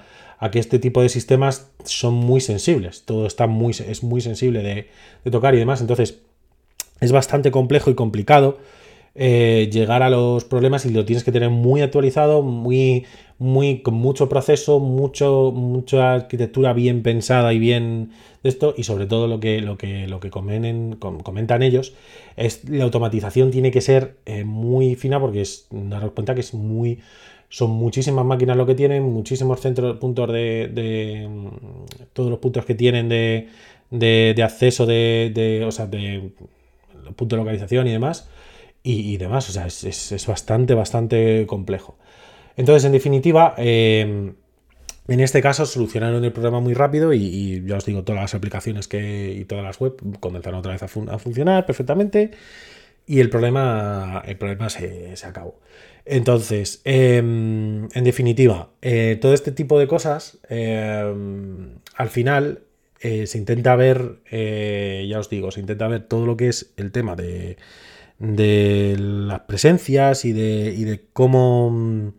que 0.50 0.58
este 0.58 0.78
tipo 0.78 1.02
de 1.02 1.10
sistemas 1.10 1.70
son 1.84 2.14
muy 2.14 2.40
sensibles, 2.40 3.02
todo 3.04 3.26
está 3.26 3.46
muy, 3.46 3.72
es 3.72 4.02
muy 4.02 4.22
sensible 4.22 4.62
de, 4.62 5.30
tocar 5.30 5.54
y 5.54 5.58
demás, 5.58 5.82
entonces 5.82 6.20
es 7.00 7.12
bastante 7.12 7.50
complejo 7.50 7.90
y 7.90 7.94
complicado 7.94 8.58
eh, 9.14 9.68
llegar 9.70 10.02
a 10.02 10.08
los 10.08 10.44
problemas 10.44 10.86
y 10.86 10.90
lo 10.90 11.04
tienes 11.04 11.24
que 11.24 11.32
tener 11.32 11.50
muy 11.50 11.82
actualizado, 11.82 12.42
muy, 12.42 13.04
muy, 13.38 13.82
con 13.82 13.94
mucho 13.94 14.30
proceso, 14.30 14.80
mucho, 14.80 15.52
mucha 15.54 16.14
arquitectura 16.14 16.72
bien 16.72 17.02
pensada 17.02 17.52
y 17.52 17.58
bien 17.58 18.12
de 18.42 18.48
esto, 18.48 18.72
y 18.76 18.84
sobre 18.84 19.06
todo 19.06 19.26
lo 19.26 19.40
que, 19.40 19.60
lo 19.60 19.76
que, 19.76 20.06
lo 20.08 20.20
que 20.20 20.30
comentan 20.30 21.62
ellos, 21.62 21.92
es 22.36 22.66
la 22.68 22.84
automatización 22.84 23.50
tiene 23.50 23.70
que 23.70 23.82
ser 23.82 24.16
eh, 24.24 24.44
muy 24.44 24.94
fina 24.94 25.20
porque 25.20 25.42
es 25.42 25.66
daros 25.70 26.12
cuenta 26.12 26.34
que 26.34 26.40
es 26.40 26.54
muy 26.54 27.00
son 27.50 27.70
muchísimas 27.72 28.24
máquinas 28.24 28.56
lo 28.56 28.64
que 28.64 28.74
tienen, 28.74 29.02
muchísimos 29.02 29.60
centros, 29.60 29.98
puntos 29.98 30.32
de, 30.32 31.28
todos 32.14 32.30
los 32.30 32.38
puntos 32.38 32.64
que 32.64 32.74
tienen 32.74 33.10
de, 33.10 33.48
de, 33.90 34.42
acceso 34.42 34.86
de, 34.86 35.30
de, 35.34 35.64
o 35.66 35.70
sea, 35.70 35.86
de 35.86 36.30
puntos 37.16 37.36
de 37.36 37.44
localización 37.44 37.86
y 37.86 37.92
demás 37.92 38.28
y, 38.82 39.16
demás. 39.16 39.48
O 39.48 39.52
sea, 39.52 39.66
es, 39.66 40.26
bastante, 40.26 40.74
bastante 40.74 41.46
complejo. 41.46 41.96
Entonces, 42.56 42.84
en 42.84 42.92
definitiva, 42.92 43.54
em, 43.58 44.34
en 45.08 45.20
este 45.20 45.42
caso 45.42 45.66
solucionaron 45.66 46.24
el 46.24 46.32
problema 46.32 46.60
muy 46.60 46.74
rápido 46.74 47.12
y, 47.12 47.62
ya 47.66 47.76
os 47.76 47.84
digo, 47.84 48.04
todas 48.04 48.20
las 48.22 48.34
aplicaciones 48.34 48.88
que, 48.88 49.34
y 49.34 49.44
todas 49.44 49.64
las 49.64 49.78
web 49.80 49.96
comenzaron 50.20 50.60
otra 50.60 50.72
vez 50.72 50.82
a, 50.82 50.88
funcionar 50.88 51.66
perfectamente 51.66 52.32
y 53.06 53.20
el 53.20 53.30
problema, 53.30 54.22
el 54.26 54.36
problema 54.36 54.70
se, 54.70 55.14
acabó. 55.24 55.58
Entonces, 56.04 56.80
em, 56.84 57.88
en 57.92 58.04
definitiva, 58.04 58.70
eh, 58.82 59.18
todo 59.20 59.34
este 59.34 59.52
tipo 59.52 59.78
de 59.78 59.86
cosas, 59.86 60.38
em, 60.48 61.78
al 61.94 62.08
final 62.10 62.62
eh, 63.00 63.26
se 63.26 63.38
intenta 63.38 63.76
ver, 63.76 64.20
eh, 64.30 65.06
ya 65.08 65.18
os 65.18 65.30
digo, 65.30 65.50
se 65.50 65.60
intenta 65.60 65.88
ver 65.88 66.06
todo 66.06 66.26
lo 66.26 66.36
que 66.36 66.48
es 66.48 66.72
el 66.76 66.92
tema 66.92 67.16
de, 67.16 67.56
de 68.18 68.96
las 68.98 69.40
presencias 69.40 70.24
y 70.26 70.32
de, 70.32 70.74
y 70.76 70.84
de 70.84 71.06
cómo 71.12 72.12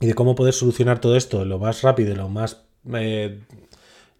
y 0.00 0.06
de 0.06 0.14
cómo 0.14 0.34
poder 0.34 0.54
solucionar 0.54 1.00
todo 1.00 1.16
esto 1.16 1.44
lo 1.44 1.58
más 1.58 1.82
rápido, 1.82 2.14
lo 2.14 2.28
más 2.28 2.64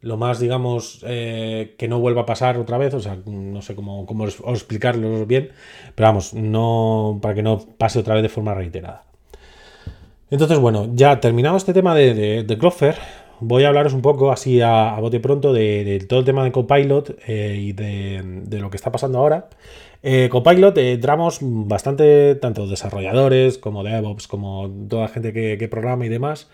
lo 0.01 0.17
más 0.17 0.39
digamos 0.39 1.05
eh, 1.07 1.75
que 1.79 1.89
no 1.89 1.99
vuelva 1.99 2.23
a 2.23 2.27
pasar 2.27 2.59
otra 2.59 2.79
vez, 2.79 2.95
o 2.95 3.01
sea, 3.01 3.19
no 3.27 3.63
sé 3.63 3.75
cómo, 3.75 4.07
cómo 4.07 4.27
explicarlo 4.27 5.27
bien, 5.27 5.51
pero 5.95 6.09
vamos, 6.09 6.35
no 6.35 7.19
para 7.21 7.35
que 7.35 7.43
no 7.43 7.59
pase 7.59 7.99
otra 7.99 8.15
vez 8.15 8.23
de 8.23 8.29
forma 8.29 8.55
reiterada. 8.55 9.05
Entonces, 10.31 10.59
bueno, 10.59 10.91
ya 10.95 11.21
terminado 11.21 11.57
este 11.57 11.73
tema 11.73 11.95
de, 11.95 12.15
de, 12.15 12.43
de 12.45 12.59
voy 13.41 13.65
a 13.65 13.69
hablaros 13.69 13.93
un 13.93 14.03
poco 14.03 14.33
así 14.33 14.61
a, 14.61 14.99
bote 15.01 15.21
pronto 15.21 15.53
de, 15.53 16.05
todo 16.09 16.21
el 16.21 16.25
tema 16.25 16.45
de 16.45 16.53
Copilot 16.53 17.19
eh, 17.27 17.57
y 17.59 17.73
de, 17.73 18.59
lo 18.61 18.71
que 18.71 18.77
está 18.77 18.93
pasando 18.93 19.19
ahora. 19.19 19.49
Eh, 20.03 20.29
Copilot, 20.31 20.77
entramos 20.79 21.39
bastante, 21.41 22.37
tanto 22.37 22.67
desarrolladores 22.67 23.59
como 23.59 23.83
DevOps, 23.83 24.29
como 24.29 24.71
toda 24.89 25.03
la 25.03 25.09
gente 25.09 25.33
que, 25.33 25.69
programa 25.69 26.07
y 26.07 26.09
demás, 26.09 26.49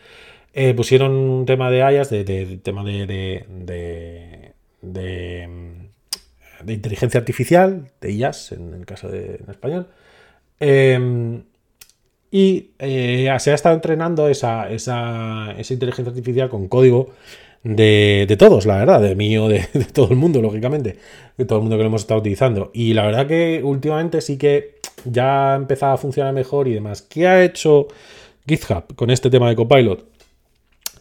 pusieron 0.77 1.13
un 1.13 1.47
tema 1.47 1.71
de 1.71 1.79
IAS, 1.79 2.11
de, 2.11 2.61
tema 2.63 2.85
de, 2.85 3.45
de, 4.83 5.49
inteligencia 6.67 7.19
artificial, 7.19 7.91
de 8.01 8.13
IAS 8.13 8.53
en 8.53 8.75
el 8.75 8.87
caso 8.87 9.09
de 9.09 9.41
en 9.45 9.51
español. 9.51 9.89
Em, 10.61 11.43
y 12.31 12.71
eh, 12.79 13.33
se 13.39 13.51
ha 13.53 13.55
estado 13.55 13.75
entrenando 13.75 14.29
esa, 14.29 14.69
inteligencia 14.71 16.11
artificial 16.11 16.49
con 16.49 16.69
código 16.69 17.11
de, 17.63 18.35
todos, 18.39 18.67
la 18.67 18.79
verdad, 18.79 19.01
de 19.01 19.15
mí 19.15 19.37
o 19.39 19.49
de, 19.49 19.67
todo 19.93 20.11
el 20.11 20.17
mundo, 20.17 20.43
lógicamente, 20.43 20.99
de 21.37 21.45
todo 21.45 21.59
el 21.59 21.63
mundo 21.63 21.77
que 21.77 21.83
lo 21.83 21.89
hemos 21.89 22.03
estado 22.03 22.21
utilizando. 22.21 22.71
Y 22.75 22.95
la 22.95 23.07
verdad 23.07 23.27
que 23.27 23.61
últimamente 23.63 24.21
sí 24.21 24.37
que 24.37 24.77
ya 25.05 25.53
ha 25.53 25.57
empezado 25.57 25.93
a 25.93 25.97
funcionar 25.97 26.33
mejor 26.33 26.67
y 26.69 26.75
demás. 26.75 27.03
¿Qué 27.03 27.27
ha 27.27 27.45
hecho 27.45 27.89
GitHub 28.47 28.95
con 28.97 29.11
este 29.11 29.31
tema 29.31 29.49
de 29.49 29.57
Copilot? 29.57 30.14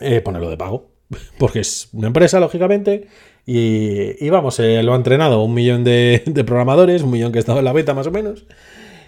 Eh, 0.04 0.22
ponerlo 0.22 0.50
de 0.50 0.58
pago, 0.58 0.90
porque 1.40 1.60
es 1.60 1.90
una 1.94 2.08
empresa, 2.08 2.40
lógicamente, 2.40 3.08
y, 3.46 4.30
vamos, 4.30 4.60
eh, 4.60 4.84
lo 4.84 4.94
ha 4.94 4.96
entrenado 4.96 5.44
un 5.44 5.54
millón 5.54 5.84
de, 5.84 6.22
programadores, 6.46 7.04
un 7.04 7.12
millón 7.12 7.32
que 7.32 7.40
estaba 7.40 7.60
en 7.60 7.66
la 7.66 7.74
beta 7.74 7.94
más 7.94 8.08
o 8.08 8.12
menos, 8.12 8.46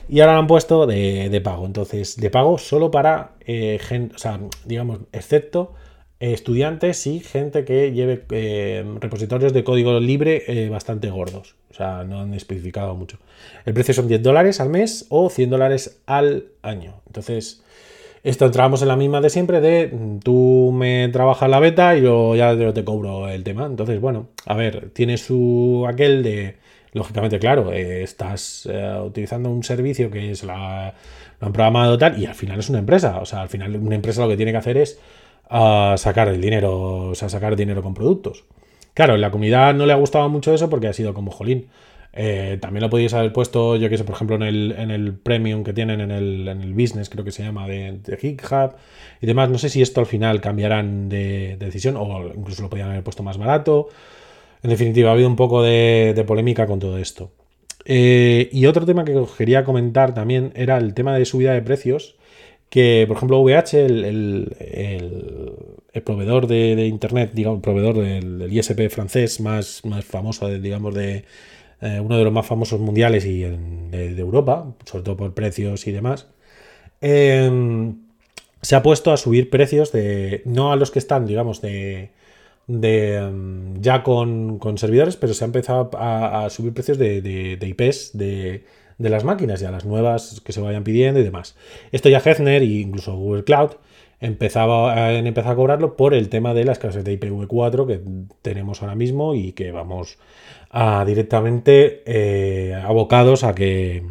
y 0.08 0.20
ahora 0.20 0.34
lo 0.34 0.40
han 0.40 0.48
puesto 0.48 0.86
de, 0.88 1.42
pago. 1.44 1.66
Entonces, 1.66 2.18
de 2.18 2.30
pago 2.30 2.58
solo 2.58 2.92
para 2.92 3.32
eh, 3.46 3.80
o 4.14 4.18
sea, 4.18 4.40
digamos, 4.66 5.00
excepto 5.12 5.74
estudiantes 6.20 7.06
y 7.08 7.20
gente 7.20 7.66
que 7.66 7.92
lleve 7.92 8.24
eh, 8.32 8.86
repositorios 9.02 9.52
de 9.52 9.64
código 9.64 10.00
libre 10.00 10.70
bastante 10.70 11.10
gordos. 11.10 11.56
O 11.72 11.74
sea, 11.74 12.04
no 12.04 12.22
han 12.22 12.34
especificado 12.34 12.96
mucho. 12.96 13.20
El 13.66 13.74
precio 13.74 13.94
son 13.94 14.08
10 14.08 14.24
dólares 14.24 14.62
al 14.62 14.70
mes 14.70 15.08
o 15.10 15.30
100 15.30 15.50
dólares 15.50 16.02
al 16.06 16.46
año. 16.62 17.02
Entonces, 17.08 17.64
esto 18.26 18.46
entramos 18.46 18.82
en 18.82 18.88
la 18.88 18.96
misma 18.96 19.22
de 19.22 19.30
siempre 19.30 19.62
de 19.62 19.88
mm, 19.88 20.20
tú 20.20 20.72
me 20.74 21.08
trabajas 21.10 21.50
la 21.50 21.60
beta 21.60 21.96
y 21.96 22.02
yo 22.02 22.36
ya 22.36 22.56
te 22.74 22.84
cobro 22.84 23.30
el 23.30 23.44
tema. 23.44 23.68
Entonces, 23.68 24.02
bueno, 24.02 24.30
a 24.46 24.56
ver, 24.56 24.90
tiene 24.92 25.18
su 25.18 25.86
aquel 25.88 26.24
de 26.24 26.56
lógicamente, 26.94 27.38
claro, 27.40 27.72
eh, 27.72 28.02
estás 28.04 28.68
eh, 28.72 29.00
utilizando 29.06 29.50
un 29.52 29.64
servicio 29.64 30.10
que 30.10 30.32
es 30.32 30.44
la, 30.44 30.94
lo 31.40 31.48
han 31.48 31.54
programado 31.54 31.98
tal 31.98 32.20
y 32.20 32.26
al 32.26 32.34
final 32.34 32.60
es 32.60 32.70
una 32.70 32.80
empresa. 32.80 33.20
O 33.20 33.26
sea, 33.26 33.42
al 33.42 33.50
final 33.50 33.76
una 33.76 33.96
empresa 33.96 34.24
lo 34.24 34.30
que 34.30 34.38
tiene 34.38 34.52
que 34.52 34.58
hacer 34.58 34.78
es 34.78 35.00
ah, 35.50 35.96
sacar 35.98 36.28
el 36.30 36.42
dinero, 36.42 37.10
o 37.10 37.16
sea, 37.16 37.30
sacar 37.30 37.56
dinero 37.56 37.84
con 37.84 37.94
productos. 37.94 38.46
Claro, 38.96 39.16
en 39.16 39.22
la 39.22 39.30
comunidad 39.30 39.76
no 39.76 39.86
le 39.86 39.94
ha 39.94 39.98
gustado 39.98 40.30
mucho 40.30 40.54
eso 40.54 40.70
porque 40.70 40.88
ha 40.88 40.94
sido 40.94 41.14
como 41.14 41.30
jolín. 41.32 41.68
Eh, 42.16 42.58
también 42.62 42.82
lo 42.82 42.90
podéis 42.90 43.14
haber 43.14 43.34
puesto, 43.34 43.76
yo 43.76 43.90
que 43.90 43.98
sé, 43.98 44.06
por 44.06 44.16
ejemplo, 44.16 44.38
en 44.38 44.44
el, 44.44 44.76
en 44.78 44.90
el 44.90 45.14
premium 45.14 45.64
que 45.64 45.74
tienen 45.74 46.00
en 46.00 46.12
el, 46.12 46.48
en 46.48 46.62
el 46.62 46.74
business, 46.74 47.10
creo 47.10 47.26
que 47.26 47.32
se 47.32 47.44
llama, 47.44 47.68
de, 47.68 48.00
de 48.04 48.18
GitHub 48.18 48.76
y 49.22 49.28
demás. 49.28 49.50
No 49.50 49.58
sé 49.58 49.70
si 49.70 49.82
esto 49.82 50.00
al 50.00 50.06
final 50.06 50.40
cambiarán 50.40 51.10
de, 51.10 51.58
de 51.60 51.66
decisión 51.66 51.96
o 51.98 52.32
incluso 52.34 52.62
lo 52.62 52.70
podrían 52.70 52.90
haber 52.90 53.04
puesto 53.04 53.22
más 53.22 53.38
barato. 53.38 53.90
En 54.66 54.72
definitiva, 54.72 55.10
ha 55.10 55.14
habido 55.14 55.30
un 55.30 55.36
poco 55.36 55.62
de, 55.62 56.24
polémica 56.26 56.66
con 56.66 56.80
todo 56.80 56.98
esto. 56.98 57.32
Eh, 57.86 58.50
y 58.52 58.66
otro 58.66 58.84
tema 58.84 59.06
que 59.06 59.14
quería 59.38 59.64
comentar 59.64 60.16
también 60.16 60.52
era 60.56 60.80
el 60.80 60.96
tema 60.96 61.16
de 61.16 61.26
subida 61.26 61.54
de 61.54 61.62
precios. 61.62 62.16
Que, 62.72 63.06
por 63.08 63.18
ejemplo, 63.18 63.42
VH, 63.42 63.86
el, 63.86 64.56
proveedor 66.04 66.48
de, 66.48 66.88
Internet, 66.88 67.30
digamos, 67.36 67.58
el 67.58 67.62
proveedor 67.62 68.00
del, 68.00 68.52
ISP 68.52 68.90
francés 68.90 69.40
más, 69.40 69.86
más 69.86 70.04
famoso, 70.04 70.50
digamos, 70.50 70.96
de 70.96 71.26
eh, 71.82 72.00
uno 72.00 72.18
de 72.18 72.24
los 72.24 72.34
más 72.34 72.46
famosos 72.46 72.80
mundiales 72.80 73.26
y 73.26 73.42
de, 73.42 74.20
Europa, 74.20 74.74
sobre 74.86 75.04
todo 75.04 75.18
por 75.18 75.34
precios 75.34 75.88
y 75.88 75.92
demás, 75.92 76.28
em, 77.02 77.98
se 78.62 78.76
ha 78.76 78.84
puesto 78.84 79.12
a 79.12 79.18
subir 79.18 79.50
precios 79.50 79.92
de, 79.92 80.42
no 80.46 80.72
a 80.72 80.76
los 80.76 80.92
que 80.92 81.00
están, 81.00 81.26
digamos, 81.26 81.62
de, 81.62 82.12
de 82.68 83.22
mm, 83.22 83.82
ya 83.82 84.04
con, 84.04 84.60
servidores, 84.78 85.18
pero 85.18 85.34
se 85.34 85.44
ha 85.44 85.48
empezado 85.48 85.90
a, 85.94 86.50
subir 86.50 86.74
precios 86.74 86.98
de, 86.98 87.22
de, 87.22 87.68
IPs 87.68 88.18
de, 88.18 88.64
las 88.98 89.24
máquinas, 89.24 89.60
ya 89.60 89.72
las 89.72 89.86
nuevas 89.86 90.42
que 90.44 90.54
se 90.54 90.62
vayan 90.62 90.84
pidiendo 90.84 91.20
y 91.20 91.24
demás. 91.24 91.56
Esto 91.92 92.10
ya 92.10 92.20
Hefner 92.20 92.62
e 92.62 92.66
incluso 92.66 93.16
Google 93.16 93.44
Cloud 93.44 93.72
empezaba, 94.20 95.08
han 95.08 95.28
empezado 95.28 95.54
a 95.54 95.56
cobrarlo 95.56 95.96
por 95.96 96.14
el 96.14 96.30
tema 96.30 96.54
de 96.54 96.66
las 96.66 96.80
clases 96.80 97.04
de 97.04 97.20
IPv4 97.20 97.88
que 97.88 98.02
tenemos 98.42 98.82
ahora 98.82 98.96
mismo 98.96 99.36
y 99.36 99.54
que 99.54 99.72
vamos 99.72 100.18
a 100.70 101.06
directamente 101.06 102.04
eh, 102.06 102.76
abocados 102.76 103.44
a 103.44 103.56
que 103.56 104.04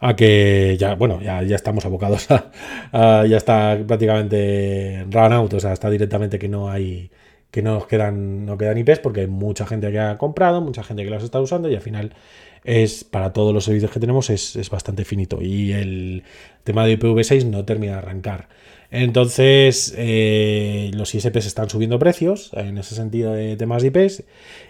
a 0.00 0.16
que 0.16 0.76
ya, 0.78 0.94
bueno, 0.94 1.20
ya, 1.20 1.42
ya 1.42 1.56
estamos 1.56 1.84
abocados 1.84 2.28
a, 2.30 3.26
ya 3.26 3.36
está 3.36 3.78
prácticamente 3.86 5.06
run 5.10 5.32
out, 5.32 5.52
o 5.52 5.60
sea, 5.60 5.72
está 5.72 5.90
directamente 5.90 6.38
que 6.38 6.48
no 6.48 6.70
hay 6.70 7.10
que 7.50 7.62
no 7.62 7.86
quedan, 7.86 8.46
no 8.46 8.56
quedan 8.56 8.78
IPs 8.78 9.00
porque 9.00 9.22
hay 9.22 9.26
mucha 9.26 9.66
gente 9.66 9.90
que 9.90 9.98
ha 9.98 10.18
comprado, 10.18 10.60
mucha 10.60 10.84
gente 10.84 11.04
que 11.04 11.10
las 11.10 11.24
está 11.24 11.40
usando 11.40 11.68
y 11.68 11.74
al 11.74 11.80
final 11.80 12.14
es 12.64 13.04
para 13.04 13.32
todos 13.32 13.52
los 13.52 13.64
servicios 13.64 13.90
que 13.90 14.00
tenemos 14.00 14.30
es, 14.30 14.70
bastante 14.70 15.04
finito 15.04 15.40
y 15.42 15.72
el 15.72 16.22
tema 16.64 16.84
de 16.84 16.98
IPv6 16.98 17.46
no 17.46 17.64
termina 17.64 17.94
de 17.94 17.98
arrancar. 17.98 18.48
Entonces 18.90 19.94
eh, 19.96 20.90
los 20.94 21.14
ISPs 21.14 21.46
están 21.46 21.70
subiendo 21.70 21.98
precios 21.98 22.50
en 22.54 22.76
ese 22.78 22.94
sentido 22.94 23.32
de 23.32 23.56
temas 23.56 23.82
de 23.82 23.88
IPs 23.88 24.24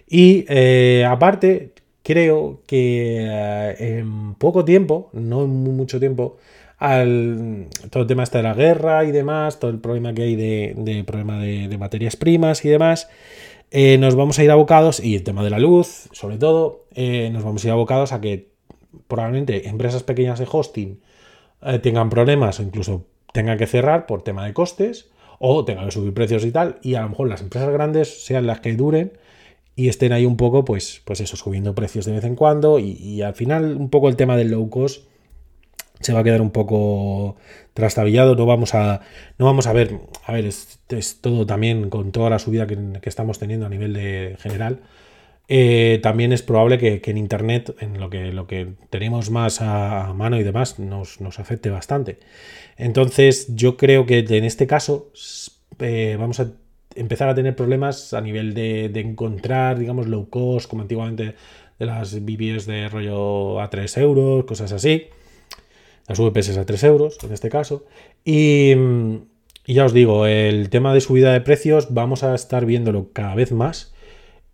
y 0.06 0.44
eh, 0.48 1.06
aparte 1.08 1.72
creo 2.02 2.60
que 2.66 3.18
eh, 3.20 3.98
en 3.98 4.34
poco 4.34 4.64
tiempo, 4.64 5.08
no 5.14 5.44
en 5.44 5.50
mucho 5.50 5.98
tiempo, 5.98 6.36
al 6.76 7.68
todo 7.90 8.02
el 8.02 8.08
tema 8.08 8.22
este 8.22 8.38
de 8.38 8.44
la 8.44 8.54
guerra 8.54 9.04
y 9.04 9.12
demás, 9.12 9.58
todo 9.58 9.70
el 9.70 9.78
problema 9.80 10.12
que 10.12 10.22
hay 10.22 10.36
de, 10.36 11.04
problema 11.06 11.38
de, 11.38 11.76
materias 11.78 12.16
primas 12.16 12.64
y 12.64 12.68
demás, 12.68 13.08
nos 13.72 14.14
vamos 14.16 14.38
a 14.38 14.44
ir 14.44 14.50
abocados, 14.50 14.98
y 15.00 15.14
el 15.14 15.22
tema 15.22 15.44
de 15.44 15.50
la 15.50 15.58
luz, 15.58 16.08
sobre 16.12 16.38
todo, 16.38 16.86
nos 16.96 17.44
vamos 17.44 17.62
a 17.62 17.66
ir 17.68 17.72
abocados 17.72 18.12
a 18.12 18.20
que 18.22 18.48
probablemente 19.08 19.68
empresas 19.68 20.02
pequeñas 20.02 20.38
de 20.38 20.48
hosting 20.50 21.00
tengan 21.82 22.08
problemas 22.08 22.60
o 22.60 22.62
incluso 22.62 23.04
tengan 23.32 23.58
que 23.58 23.66
cerrar 23.66 24.06
por 24.06 24.22
tema 24.22 24.44
de 24.44 24.52
costes 24.52 25.10
o 25.38 25.64
tengan 25.64 25.86
que 25.86 25.92
subir 25.92 26.12
precios 26.12 26.44
y 26.44 26.52
tal, 26.52 26.78
y 26.82 26.94
a 26.94 27.02
lo 27.02 27.10
mejor 27.10 27.28
las 27.28 27.40
empresas 27.40 27.70
grandes 27.70 28.24
sean 28.24 28.46
las 28.46 28.60
que 28.60 28.74
duren 28.74 29.12
y 29.74 29.88
estén 29.88 30.12
ahí 30.12 30.26
un 30.26 30.36
poco, 30.36 30.64
pues, 30.64 31.02
pues 31.04 31.20
eso, 31.20 31.36
subiendo 31.36 31.74
precios 31.74 32.04
de 32.04 32.12
vez 32.12 32.24
en 32.24 32.36
cuando 32.36 32.78
y, 32.78 32.90
y 32.92 33.22
al 33.22 33.34
final 33.34 33.76
un 33.76 33.88
poco 33.88 34.08
el 34.08 34.16
tema 34.16 34.36
del 34.36 34.50
low 34.50 34.68
cost 34.68 35.04
se 36.00 36.12
va 36.12 36.20
a 36.20 36.24
quedar 36.24 36.40
un 36.40 36.50
poco 36.50 37.36
trastabillado. 37.74 38.34
No 38.34 38.46
vamos 38.46 38.74
a, 38.74 39.02
no 39.38 39.44
vamos 39.44 39.66
a 39.66 39.72
ver, 39.72 40.00
a 40.24 40.32
ver, 40.32 40.46
es, 40.46 40.80
todo 41.20 41.46
también 41.46 41.90
con 41.90 42.10
toda 42.12 42.30
la 42.30 42.38
subida 42.38 42.66
que, 42.66 42.76
estamos 43.02 43.38
teniendo 43.38 43.66
a 43.66 43.68
nivel 43.68 43.92
de 43.92 44.36
general. 44.40 44.80
Eh, 45.52 45.98
también 46.00 46.32
es 46.32 46.42
probable 46.42 46.78
que, 46.78 47.02
en 47.04 47.18
Internet, 47.18 47.74
en 47.80 47.98
lo 47.98 48.08
que, 48.08 48.32
lo 48.32 48.46
que 48.46 48.68
tenemos 48.88 49.30
más 49.30 49.60
a, 49.60 50.12
mano 50.14 50.38
y 50.38 50.44
demás, 50.44 50.78
nos, 50.78 51.20
nos, 51.20 51.40
afecte 51.40 51.70
bastante. 51.70 52.18
Entonces, 52.76 53.54
yo 53.56 53.76
creo 53.76 54.06
que 54.06 54.20
en 54.20 54.44
este 54.44 54.68
caso 54.68 55.10
eh, 55.80 56.16
vamos 56.18 56.38
a 56.38 56.52
empezar 56.94 57.28
a 57.28 57.34
tener 57.34 57.56
problemas 57.56 58.14
a 58.14 58.20
nivel 58.20 58.54
de, 58.54 58.86
encontrar, 58.94 59.78
digamos, 59.78 60.06
low 60.06 60.30
cost, 60.30 60.70
como 60.70 60.82
antiguamente 60.82 61.34
de 61.80 61.86
las 61.86 62.14
BBS 62.24 62.66
de 62.66 62.88
rollo 62.88 63.60
a 63.60 63.70
3 63.70 63.96
euros, 63.98 64.44
cosas 64.44 64.70
así 64.70 65.08
las 66.10 66.18
VPS 66.18 66.58
a 66.58 66.66
3 66.66 66.84
euros 66.84 67.18
en 67.22 67.32
este 67.32 67.48
caso. 67.48 67.86
Y, 68.24 68.74
ya 69.66 69.84
os 69.84 69.92
digo, 69.92 70.26
el 70.26 70.68
tema 70.68 70.92
de 70.92 71.00
subida 71.00 71.32
de 71.32 71.40
precios 71.40 71.94
vamos 71.94 72.24
a 72.24 72.34
estar 72.34 72.66
viéndolo 72.66 73.10
cada 73.12 73.34
vez 73.36 73.52
más. 73.52 73.94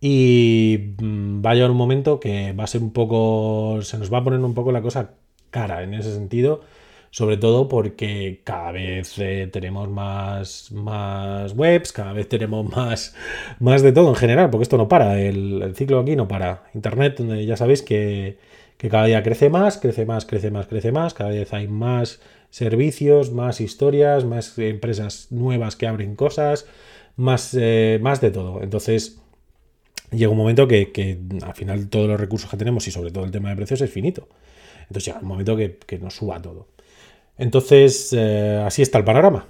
Y 0.01 0.95
mm, 1.01 1.45
va 1.45 1.51
a 1.51 1.55
llegar 1.55 1.71
un 1.71 1.77
momento 1.77 2.21
que 2.21 2.53
va 2.53 2.65
a 2.65 2.67
ser 2.67 2.83
un 2.83 2.93
poco. 2.93 3.81
Se 3.83 3.99
nos 3.99 4.13
va 4.13 4.19
a 4.19 4.25
poner 4.25 4.41
un 4.41 4.55
poco 4.55 4.73
la 4.73 4.83
cosa 4.83 5.15
cara 5.51 5.83
en 5.83 5.95
ese 5.95 6.13
sentido. 6.13 6.63
Sobre 7.11 7.39
todo 7.39 7.69
porque 7.69 8.43
cada 8.45 8.73
vez 8.73 9.19
eh, 9.19 9.49
tenemos 9.51 9.89
más, 9.89 10.71
más 10.73 11.53
webs, 11.57 11.93
cada 11.93 12.13
vez 12.13 12.29
tenemos 12.29 12.69
más, 12.77 13.15
más 13.59 13.83
de 13.83 13.93
todo 13.93 14.11
en 14.11 14.17
general, 14.17 14.51
porque 14.51 14.65
esto 14.65 14.77
no 14.77 14.89
para, 14.89 15.21
el, 15.21 15.63
el 15.63 15.75
ciclo 15.75 16.01
aquí 16.01 16.15
no 16.15 16.29
para. 16.29 16.65
Internet, 16.75 17.19
ya 17.47 17.57
sabéis 17.57 17.83
que, 17.83 18.39
que 18.77 18.89
cada 18.89 19.07
día 19.07 19.23
crece 19.23 19.49
más, 19.49 19.79
crece 19.79 20.05
más, 20.05 20.27
crece 20.27 20.51
más, 20.51 20.67
crece 20.67 20.93
más, 20.93 21.15
cada 21.15 21.31
vez 21.31 21.53
hay 21.55 21.69
más 21.69 22.21
servicios, 22.51 23.33
más 23.33 23.61
historias, 23.61 24.25
más 24.25 24.59
empresas 24.59 25.29
nuevas 25.31 25.77
que 25.77 25.87
abren 25.87 26.17
cosas, 26.17 26.67
más, 27.17 27.57
eh, 27.59 27.99
más 28.03 28.21
de 28.21 28.31
todo. 28.31 28.63
Entonces, 28.63 29.21
llega 30.11 30.31
un 30.31 30.39
momento 30.39 30.69
que, 30.69 31.19
al 31.43 31.55
final 31.55 31.89
todos 31.89 32.09
los 32.09 32.21
recursos 32.21 32.51
que 32.51 32.57
tenemos 32.57 32.87
y 32.89 32.91
sobre 32.91 33.11
todo 33.11 33.25
el 33.25 33.31
tema 33.31 33.51
de 33.51 33.57
precios 33.57 33.81
es 33.81 33.91
finito. 33.91 34.29
Entonces 34.83 35.07
llega 35.07 35.21
un 35.21 35.29
momento 35.29 35.57
que, 35.57 35.99
nos 36.01 36.15
suba 36.15 36.41
todo. 36.41 36.69
Entonces, 37.39 38.15
eh, 38.17 38.63
así 38.65 38.83
está 38.83 38.99
el 38.99 39.05
panorama. 39.05 39.47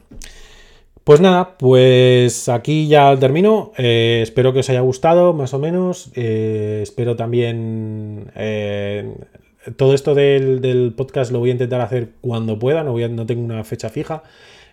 Pues 1.06 1.20
nada, 1.20 1.56
pues 1.56 2.48
aquí 2.48 2.88
ya 2.88 3.16
termino. 3.16 3.70
Eh, 3.78 4.18
espero 4.24 4.52
que 4.52 4.58
os 4.58 4.70
haya 4.70 4.80
gustado, 4.80 5.32
más 5.34 5.54
o 5.54 5.60
menos. 5.60 6.10
Eh, 6.16 6.80
espero 6.82 7.14
también. 7.14 8.32
Eh, 8.34 9.14
todo 9.76 9.94
esto 9.94 10.16
del, 10.16 10.94
podcast 10.96 11.30
lo 11.30 11.38
voy 11.38 11.50
a 11.50 11.52
intentar 11.52 11.80
hacer 11.80 12.08
cuando 12.20 12.58
pueda, 12.58 12.82
no, 12.82 12.90
voy 12.90 13.08
no 13.08 13.24
tengo 13.24 13.44
una 13.44 13.62
fecha 13.62 13.88
fija. 13.88 14.24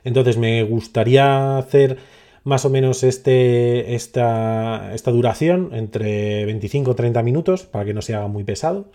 Entonces 0.03 0.37
me 0.39 0.63
gustaría 0.63 1.59
hacer 1.59 1.99
más 2.43 2.65
o 2.65 2.69
menos 2.69 3.03
este, 3.03 3.95
esta, 3.95 4.93
esta 4.93 5.11
duración 5.11 5.69
entre 5.73 6.45
25 6.45 6.91
o 6.91 6.95
30 6.95 7.23
minutos 7.23 7.63
para 7.63 7.85
que 7.85 7.93
no 7.93 8.01
se 8.01 8.15
haga 8.15 8.27
muy 8.27 8.43
pesado 8.43 8.87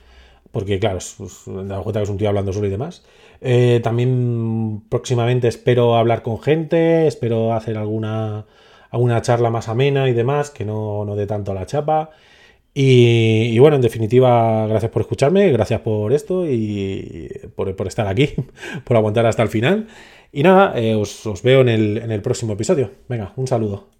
porque 0.51 0.79
claro, 0.79 0.99
la 1.47 1.81
cuenta 1.81 2.01
que 2.01 2.05
es 2.05 2.11
un 2.11 2.17
tío 2.17 2.29
hablando 2.29 2.53
solo 2.53 2.67
y 2.67 2.71
demás. 2.71 3.05
Eh, 3.41 3.81
también 3.83 4.83
próximamente 4.89 5.49
espero 5.49 5.97
hablar 5.97 6.23
con 6.23 6.41
gente, 6.41 7.07
espero 7.07 7.53
hacer 7.53 7.77
alguna, 7.77 8.47
alguna 8.91 9.23
charla 9.23 9.51
más 9.51 9.69
amena 9.69 10.09
y 10.09 10.15
demás, 10.15 10.51
que 10.51 10.65
no, 10.65 11.05
no 11.05 11.17
dé 11.17 11.27
tanto 11.27 11.53
a 11.53 11.55
la 11.55 11.67
chapa. 11.67 12.11
Y, 12.75 13.59
bueno, 13.59 13.77
en 13.77 13.83
definitiva, 13.83 14.67
gracias 14.69 14.93
por 14.93 15.03
escucharme, 15.03 15.51
gracias 15.51 15.81
por 15.81 16.13
esto 16.13 16.47
y 16.47 17.29
por, 17.57 17.89
estar 17.89 18.07
aquí, 18.07 18.35
por 18.85 18.97
aguantar 18.97 19.27
hasta 19.27 19.43
el 19.43 19.49
final. 19.49 19.89
Y 20.33 20.43
nada, 20.43 20.79
eh, 20.79 20.95
os, 20.95 21.27
os, 21.27 21.43
veo 21.43 21.62
en 21.62 21.69
el, 21.69 21.99
en 21.99 22.11
el 22.11 22.23
próximo 22.23 22.53
episodio. 22.53 22.91
Venga, 23.09 23.33
un 23.37 23.47
saludo. 23.47 23.98